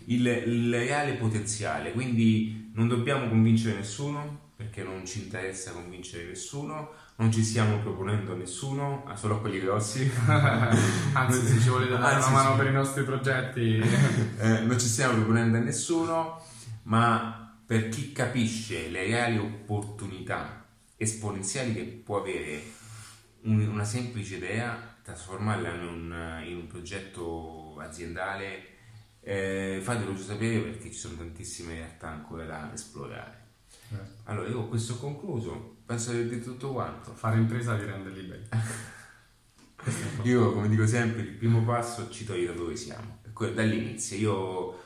il, 0.07 0.27
il 0.27 0.75
reale 0.75 1.15
potenziale, 1.15 1.93
quindi 1.93 2.71
non 2.75 2.89
dobbiamo 2.89 3.29
convincere 3.29 3.77
nessuno 3.77 4.49
perché 4.61 4.83
non 4.83 5.07
ci 5.07 5.23
interessa 5.23 5.73
convincere 5.73 6.25
nessuno, 6.25 6.91
non 7.21 7.31
ci 7.31 7.45
stiamo 7.45 7.79
proponendo 7.81 8.33
a 8.33 8.37
nessuno, 8.37 9.05
a 9.07 9.15
solo 9.15 9.37
a 9.37 9.41
quelli 9.41 9.61
grossi. 9.61 10.11
Anzi, 11.13 11.47
se 11.47 11.61
ci 11.61 11.69
volete 11.69 11.99
dare 11.99 12.15
Anzi, 12.15 12.29
una 12.31 12.43
mano 12.43 12.51
sì. 12.53 12.57
per 12.59 12.67
i 12.67 12.73
nostri 12.73 13.05
progetti... 13.05 13.79
Eh, 14.41 14.61
non 14.61 14.81
ci 14.81 14.87
stiamo 14.87 15.17
proponendo 15.17 15.59
a 15.59 15.61
nessuno, 15.61 16.43
ma 16.85 17.61
per 17.67 17.91
chi 17.91 18.11
capisce 18.13 18.89
le 18.89 19.05
reali 19.05 19.37
opportunità 19.37 20.65
esponenziali 20.97 21.75
che 21.75 21.83
può 21.83 22.21
avere 22.21 22.63
un- 23.43 23.69
una 23.69 23.85
semplice 23.85 24.37
idea, 24.37 24.97
trasformarla 25.03 25.75
in 25.75 25.83
un, 25.85 26.43
in 26.47 26.57
un 26.57 26.67
progetto 26.69 27.77
aziendale, 27.81 28.65
eh, 29.21 29.81
fatelo 29.83 30.17
sapere 30.17 30.61
perché 30.61 30.91
ci 30.91 30.99
sono 30.99 31.17
tantissime 31.17 31.75
realtà 31.75 32.09
ancora 32.09 32.47
da 32.47 32.71
esplorare. 32.73 33.40
Allora, 34.31 34.49
io 34.49 34.55
con 34.57 34.69
questo 34.69 34.93
ho 34.95 34.97
concluso, 34.99 35.79
penso 35.85 36.13
di 36.13 36.19
aver 36.19 36.29
detto 36.31 36.51
tutto 36.53 36.73
quanto. 36.73 37.13
Fare 37.15 37.37
impresa 37.37 37.75
vi 37.75 37.85
rende 37.85 38.11
liberi. 38.11 38.43
Io, 40.25 40.53
come 40.53 40.69
dico 40.69 40.87
sempre, 40.87 41.23
il 41.23 41.29
primo 41.29 41.63
passo 41.65 42.11
ci 42.11 42.25
toglie 42.27 42.47
da 42.49 42.53
dove 42.53 42.77
siamo. 42.77 43.19
Dall'inizio, 43.55 44.17
io 44.19 44.35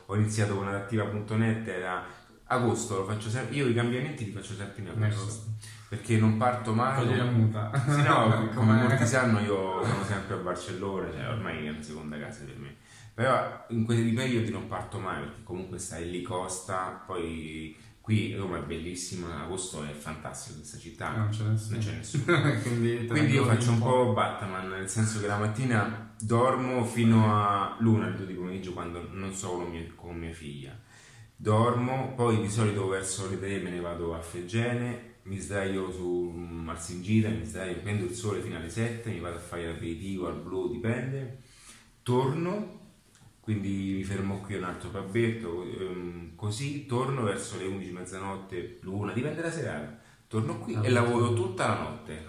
ho 0.06 0.14
iniziato 0.14 0.54
con 0.54 0.68
adattiva.net, 0.68 1.66
era 1.66 2.04
agosto, 2.44 2.98
lo 2.98 3.04
faccio 3.04 3.28
sempre, 3.28 3.56
io 3.56 3.66
i 3.66 3.74
cambiamenti 3.74 4.26
li 4.26 4.30
faccio 4.30 4.54
sempre 4.54 4.82
in 4.82 4.86
In 4.94 5.02
agosto, 5.02 5.20
agosto. 5.22 5.50
perché 5.88 6.16
non 6.18 6.36
parto 6.36 6.72
mai. 6.72 7.04
Togli 7.04 7.16
la 7.16 7.24
muta. 7.24 7.72
Sì, 7.88 8.02
no, 8.02 8.28
come 8.54 8.54
Come- 8.54 8.82
molti 8.86 9.04
sanno 9.06 9.40
io 9.40 9.84
sono 9.84 10.04
sempre 10.04 10.34
a 10.36 10.38
Barcellona, 10.38 11.10
cioè 11.10 11.28
ormai 11.28 11.66
è 11.66 11.70
una 11.70 11.82
seconda 11.82 12.16
casa 12.16 12.44
per 12.44 12.56
me. 12.58 12.76
Però 13.14 13.64
in 13.70 13.84
quei 13.84 14.12
periodi 14.12 14.50
non 14.52 14.68
parto 14.68 15.00
mai 15.00 15.18
perché 15.24 15.42
comunque 15.42 15.78
stai 15.78 16.08
lì 16.08 16.22
costa, 16.22 17.02
poi 17.04 17.76
qui 18.04 18.34
Roma 18.34 18.58
è 18.58 18.62
bellissima, 18.62 19.44
agosto 19.44 19.82
è 19.82 19.90
fantastico 19.92 20.56
questa 20.58 20.76
città, 20.76 21.16
Non 21.16 21.30
c'è 21.30 21.44
nessuno. 21.44 21.76
non 21.76 21.86
c'è 21.86 21.96
nessuno. 21.96 22.40
Quindi, 22.60 23.06
Quindi 23.06 23.32
io 23.32 23.46
faccio 23.46 23.70
un 23.70 23.78
po' 23.78 24.12
Batman, 24.12 24.68
nel 24.68 24.90
senso 24.90 25.20
che 25.20 25.26
la 25.26 25.38
mattina 25.38 26.14
dormo 26.20 26.84
fino 26.84 27.34
a 27.34 27.78
l'una, 27.80 28.10
di 28.10 28.34
pomeriggio 28.34 28.74
quando 28.74 29.08
non 29.10 29.32
sono 29.32 29.62
con 29.62 29.70
mia, 29.70 29.86
con 29.94 30.18
mia 30.18 30.34
figlia. 30.34 30.78
Dormo, 31.34 32.12
poi 32.14 32.42
di 32.42 32.50
solito 32.50 32.86
verso 32.88 33.26
le 33.30 33.38
tre 33.38 33.58
me 33.60 33.70
ne 33.70 33.80
vado 33.80 34.14
a 34.14 34.20
Fegene, 34.20 35.20
mi 35.22 35.38
sdraio 35.38 35.90
su 35.90 36.28
Marsingita, 36.28 37.30
mi 37.30 37.46
sdraio, 37.46 37.80
prendo 37.80 38.04
il 38.04 38.12
sole 38.12 38.42
fino 38.42 38.56
alle 38.56 38.68
7, 38.68 39.08
mi 39.08 39.20
vado 39.20 39.36
a 39.36 39.40
fare 39.40 39.66
l'aperitivo 39.66 40.26
al 40.26 40.42
blu, 40.42 40.70
dipende. 40.70 41.38
Torno, 42.02 42.83
quindi 43.44 43.92
mi 43.98 44.04
fermo 44.04 44.40
qui 44.40 44.54
un 44.56 44.64
altro 44.64 44.88
pabbetto, 44.88 45.62
ehm, 45.64 46.30
così 46.34 46.86
torno 46.86 47.22
verso 47.22 47.58
le 47.58 47.66
11, 47.66 47.90
mezzanotte, 47.92 48.78
l'una, 48.80 49.12
dipende 49.12 49.42
da 49.42 49.50
serata. 49.52 49.98
Torno 50.26 50.58
qui 50.58 50.76
e 50.80 50.88
lavoro 50.88 51.34
tutta 51.34 51.66
la 51.68 51.78
notte. 51.78 52.24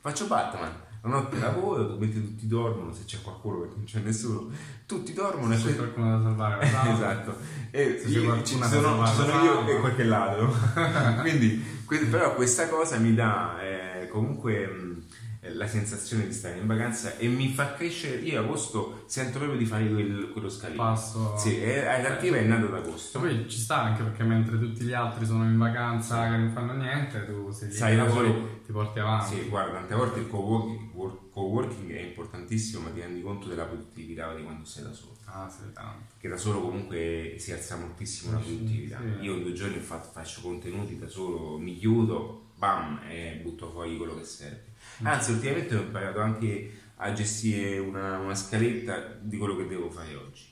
Faccio 0.00 0.26
Batman. 0.26 0.70
La 1.02 1.08
notte 1.10 1.38
lavoro, 1.38 1.96
mentre 1.98 2.20
tutti 2.20 2.46
dormono, 2.46 2.92
se 2.92 3.04
c'è 3.06 3.18
qualcuno 3.22 3.60
perché 3.60 3.74
non 3.76 3.84
c'è 3.84 4.00
nessuno, 4.00 4.50
tutti 4.84 5.12
dormono 5.14 5.54
e 5.54 5.56
C'è 5.56 5.62
poi- 5.62 5.74
qualcuno 5.76 6.16
da 6.18 6.22
salvare. 6.22 6.66
esatto. 6.66 6.90
esatto. 6.92 7.36
E 7.70 7.98
Se 8.04 8.08
io- 8.08 8.42
ci 8.42 8.58
sono, 8.62 9.06
ci 9.06 9.14
sono 9.14 9.42
io 9.44 9.66
e 9.66 9.80
qualche 9.80 10.04
ladro. 10.04 10.54
Quindi, 11.22 11.64
que- 11.86 12.04
però 12.06 12.34
questa 12.34 12.68
cosa 12.68 12.98
mi 12.98 13.14
dà 13.14 13.56
eh, 13.62 14.08
comunque 14.08 14.66
mh, 14.66 14.90
eh, 14.90 15.17
la 15.40 15.66
sensazione 15.68 16.26
di 16.26 16.32
stare 16.32 16.58
in 16.58 16.66
vacanza 16.66 17.16
e 17.16 17.28
mi 17.28 17.48
fa 17.52 17.74
crescere. 17.74 18.16
Io 18.22 18.40
agosto 18.40 19.04
sento 19.06 19.38
proprio 19.38 19.58
di 19.58 19.64
fare 19.64 19.88
quel- 19.88 20.30
quello 20.32 20.48
scalino. 20.48 20.82
Passo. 20.82 21.36
Sì, 21.38 21.60
e 21.60 21.86
Adattiva 21.86 22.36
è 22.38 22.42
nato 22.42 22.66
ad 22.66 22.74
agosto. 22.74 23.20
Poi 23.20 23.48
ci 23.48 23.58
sta 23.58 23.82
anche 23.82 24.02
perché 24.02 24.24
mentre 24.24 24.58
tutti 24.58 24.82
gli 24.84 24.92
altri 24.92 25.24
sono 25.24 25.44
in 25.44 25.56
vacanza 25.56 26.24
che 26.28 26.36
non 26.36 26.50
fanno 26.50 26.72
niente, 26.74 27.24
tu 27.26 27.50
sei 27.52 27.70
Sai 27.70 27.96
lavori, 27.96 28.28
solo. 28.28 28.60
ti 28.66 28.72
porti 28.72 28.98
avanti. 28.98 29.34
Sì, 29.36 29.48
guarda, 29.48 29.78
tante 29.78 29.94
volte 29.94 30.18
il 30.20 30.28
co-working, 30.28 30.90
wor- 30.94 31.30
co-working 31.30 31.92
è 31.92 32.00
importantissimo, 32.00 32.82
ma 32.82 32.90
ti 32.90 33.00
rendi 33.00 33.22
conto 33.22 33.48
della 33.48 33.64
produttività 33.64 34.34
di 34.34 34.42
quando 34.42 34.64
sei 34.64 34.82
da 34.84 34.92
solo. 34.92 35.16
Ah, 35.26 35.48
sì, 35.48 35.70
tanto. 35.72 36.14
Che 36.18 36.28
da 36.28 36.36
solo 36.36 36.60
comunque 36.62 37.36
si 37.38 37.52
alza 37.52 37.76
moltissimo 37.76 38.32
la 38.32 38.40
Sì, 38.40 38.46
produttività. 38.54 38.98
sì. 38.98 39.24
Io 39.24 39.34
in 39.36 39.42
due 39.42 39.52
giorni 39.52 39.78
faccio 39.78 40.40
contenuti 40.40 40.98
da 40.98 41.06
solo, 41.06 41.58
mi 41.58 41.76
chiudo, 41.76 42.46
bam, 42.58 43.00
e 43.08 43.40
butto 43.42 43.70
fuori 43.70 43.96
quello 43.96 44.16
che 44.16 44.24
serve. 44.24 44.72
Mm. 45.02 45.06
Anzi, 45.06 45.30
ultimamente 45.30 45.76
ho 45.76 45.82
imparato 45.82 46.20
anche 46.20 46.80
a 46.96 47.12
gestire 47.12 47.78
una, 47.78 48.18
una 48.18 48.34
scaletta 48.34 49.16
di 49.20 49.38
quello 49.38 49.56
che 49.56 49.66
devo 49.66 49.88
fare 49.88 50.14
oggi. 50.16 50.46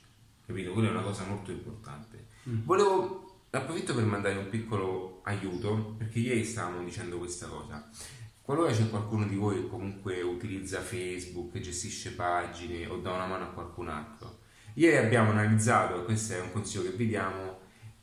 Capito? 0.45 0.71
Quella 0.71 0.87
è 0.87 0.91
una 0.91 1.01
cosa 1.01 1.25
molto 1.25 1.51
importante. 1.51 2.27
Mm. 2.49 2.63
Volevo, 2.63 3.41
approfitto 3.49 3.93
per 3.93 4.05
mandare 4.05 4.37
un 4.37 4.49
piccolo 4.49 5.21
aiuto, 5.23 5.95
perché 5.97 6.19
ieri 6.19 6.45
stavamo 6.45 6.83
dicendo 6.83 7.17
questa 7.17 7.47
cosa. 7.47 7.89
Qualora 8.41 8.71
c'è 8.71 8.89
qualcuno 8.89 9.25
di 9.25 9.35
voi 9.35 9.55
che 9.61 9.67
comunque 9.67 10.21
utilizza 10.21 10.79
Facebook, 10.79 11.59
gestisce 11.59 12.13
pagine 12.13 12.87
o 12.87 12.95
dà 12.97 13.11
una 13.11 13.25
mano 13.25 13.43
a 13.43 13.49
qualcun 13.49 13.89
altro, 13.89 14.39
ieri 14.75 14.95
abbiamo 14.95 15.31
analizzato, 15.31 15.99
e 15.99 16.05
questo 16.05 16.33
è 16.33 16.39
un 16.39 16.53
consiglio 16.53 16.83
che 16.83 16.95
vi 16.95 17.07
diamo, 17.07 17.56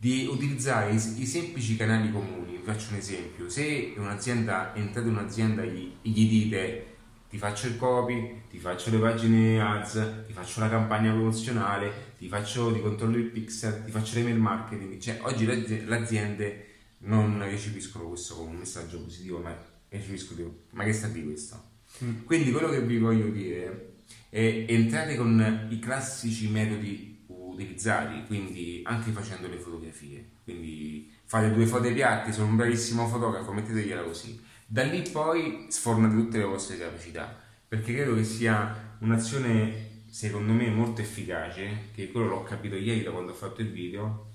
di 0.05 0.27
utilizzare 0.31 0.93
i, 0.93 0.97
i 0.97 1.25
semplici 1.25 1.77
canali 1.77 2.13
comuni. 2.13 2.59
Vi 2.59 2.63
faccio 2.63 2.91
un 2.91 2.99
esempio: 2.99 3.49
se 3.49 3.95
un'azienda 3.97 4.75
entrate 4.75 5.09
in 5.09 5.15
un'azienda 5.15 5.63
e 5.63 5.69
gli, 5.69 5.93
gli 6.03 6.29
dite 6.29 6.87
ti 7.31 7.39
faccio 7.39 7.69
il 7.69 7.79
copy, 7.79 8.43
ti 8.51 8.59
faccio 8.59 8.91
le 8.91 8.99
pagine 8.99 9.63
ads, 9.63 10.25
ti 10.27 10.35
faccio 10.35 10.61
la 10.61 10.69
campagna 10.69 11.11
promozionale, 11.11 11.91
ti 12.19 12.29
faccio 12.29 12.71
ti 12.75 12.83
controllo 12.83 13.17
il 13.17 13.31
pixel, 13.31 13.83
ti 13.87 13.91
faccio 13.91 14.17
l'email 14.17 14.39
marketing, 14.39 14.99
cioè 14.99 15.21
oggi 15.23 15.47
le 15.47 15.63
azi- 15.63 15.85
le 15.87 15.97
aziende 15.97 16.67
non 16.99 17.39
recepiscono 17.39 18.09
questo 18.09 18.35
come 18.35 18.51
un 18.51 18.57
messaggio 18.57 19.01
positivo, 19.01 19.39
ma 19.39 19.57
recepiscono 19.89 20.55
ma 20.73 20.85
che 20.85 20.93
sta 20.93 21.09
di 21.09 21.25
questo? 21.25 21.63
Mm. 22.05 22.25
Quindi 22.25 22.51
quello 22.51 22.69
che 22.69 22.83
vi 22.83 22.99
voglio 22.99 23.29
dire 23.29 23.95
è 24.29 24.67
entrate 24.69 25.17
con 25.17 25.69
i 25.71 25.79
classici 25.79 26.51
metodi 26.51 27.14
utilizzati, 27.55 28.25
quindi 28.27 28.83
anche 28.85 29.11
facendo 29.11 29.49
le 29.49 29.57
fotografie, 29.57 30.31
quindi 30.45 31.13
fate 31.25 31.53
due 31.53 31.67
foto 31.67 31.87
ai 31.87 31.95
piatti, 31.95 32.33
sono 32.33 32.49
un 32.49 32.57
bravissimo 32.57 33.09
fotografo, 33.09 33.53
mettetegliela 33.53 34.03
così. 34.03 34.41
Da 34.67 34.83
lì 34.83 35.03
poi 35.11 35.67
sfornate 35.69 36.15
tutte 36.15 36.39
le 36.39 36.45
vostre 36.45 36.79
capacità, 36.79 37.41
perché 37.67 37.95
credo 37.95 38.15
che 38.15 38.25
sia 38.25 38.97
un'azione 39.01 40.03
secondo 40.15 40.53
me 40.53 40.69
molto 40.69 41.01
efficace, 41.01 41.89
che 41.93 42.13
quello 42.13 42.29
l'ho 42.29 42.43
capito 42.45 42.77
ieri 42.77 43.03
da 43.03 43.11
quando 43.11 43.33
ho 43.33 43.35
fatto 43.35 43.63
il 43.63 43.73
video, 43.73 44.29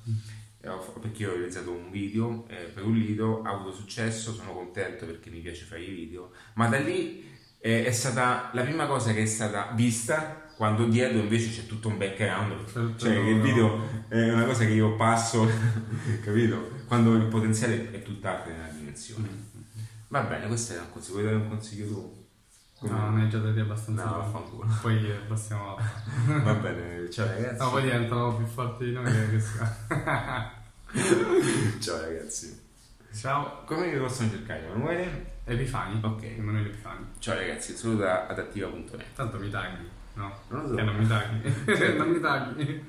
eh, 0.62 0.70
perché 1.00 1.24
io 1.24 1.30
ho 1.30 1.36
realizzato 1.36 1.72
un 1.72 1.90
video 1.90 2.46
eh, 2.50 2.66
per 2.66 2.84
un 2.84 2.98
lido, 2.98 3.44
ha 3.44 3.52
avuto 3.52 3.72
successo, 3.72 4.34
sono 4.34 4.52
contento 4.52 5.06
perché 5.06 5.30
mi 5.30 5.40
piace 5.40 5.64
fare 5.64 5.84
i 5.84 5.92
video, 5.92 6.32
ma 6.56 6.68
da 6.68 6.80
lì 6.80 7.24
eh, 7.60 7.86
è 7.86 7.92
stata 7.92 8.50
la 8.54 8.64
prima 8.64 8.88
cosa 8.88 9.14
che 9.14 9.22
è 9.22 9.26
stata 9.26 9.72
vista 9.74 10.49
quando 10.60 10.88
dietro 10.88 11.20
invece 11.20 11.52
c'è 11.52 11.66
tutto 11.66 11.88
un 11.88 11.98
background, 11.98 12.98
cioè 12.98 13.14
che 13.14 13.30
il 13.30 13.38
no. 13.38 13.44
video 13.44 13.88
è 14.10 14.34
una 14.34 14.44
cosa 14.44 14.66
che 14.66 14.72
io 14.72 14.98
passo, 14.98 15.48
capito? 16.22 16.72
Quando 16.86 17.16
il 17.16 17.28
potenziale 17.28 17.92
è 17.92 18.02
tutt'altro 18.02 18.52
nella 18.52 18.68
dimensione. 18.68 19.30
Va 20.10 20.20
bene, 20.24 20.48
questo 20.48 20.74
è 20.74 20.80
un 20.80 20.92
consiglio, 20.92 21.14
vuoi 21.14 21.24
dare 21.24 21.38
un 21.38 21.48
consiglio 21.48 21.88
tu? 21.88 22.88
No, 22.90 23.10
ne 23.12 23.24
hai 23.24 23.30
già 23.30 23.38
dati 23.38 23.58
abbastanza. 23.58 24.04
No, 24.04 24.18
vaffanculo. 24.18 24.68
Poi 24.82 25.10
eh, 25.10 25.14
passiamo 25.30 25.78
a... 25.78 25.84
Va 26.44 26.54
bene, 26.56 27.10
ciao 27.10 27.28
ragazzi. 27.28 27.58
No, 27.58 27.70
poi 27.70 27.82
diventano 27.84 28.36
più 28.36 28.46
forti 28.46 28.84
di 28.84 28.92
noi 28.92 29.06
che, 29.06 29.38
che 29.38 29.44
Ciao 31.80 32.02
ragazzi. 32.02 32.62
Ciao. 33.14 33.64
Come 33.64 33.90
vi 33.90 33.98
possono 33.98 34.30
cercare? 34.30 34.66
Emanuele? 34.66 35.38
Epifani. 35.46 36.02
Ok. 36.04 36.24
Emanuele 36.24 36.68
Epifani. 36.68 37.06
Ciao 37.20 37.36
ragazzi, 37.36 37.78
saluta 37.78 38.28
adattiva.net. 38.28 39.14
Tanto 39.16 39.40
mi 39.40 39.50
tagli, 39.50 39.88
no? 40.16 40.34
Non 40.50 40.62
lo 40.62 40.68
so. 40.68 40.76
Che 40.76 40.82
non 40.84 40.96
mi 40.96 41.08
tagli. 41.08 41.98
non 41.98 42.10
mi 42.10 42.20
tagli. 42.20 42.84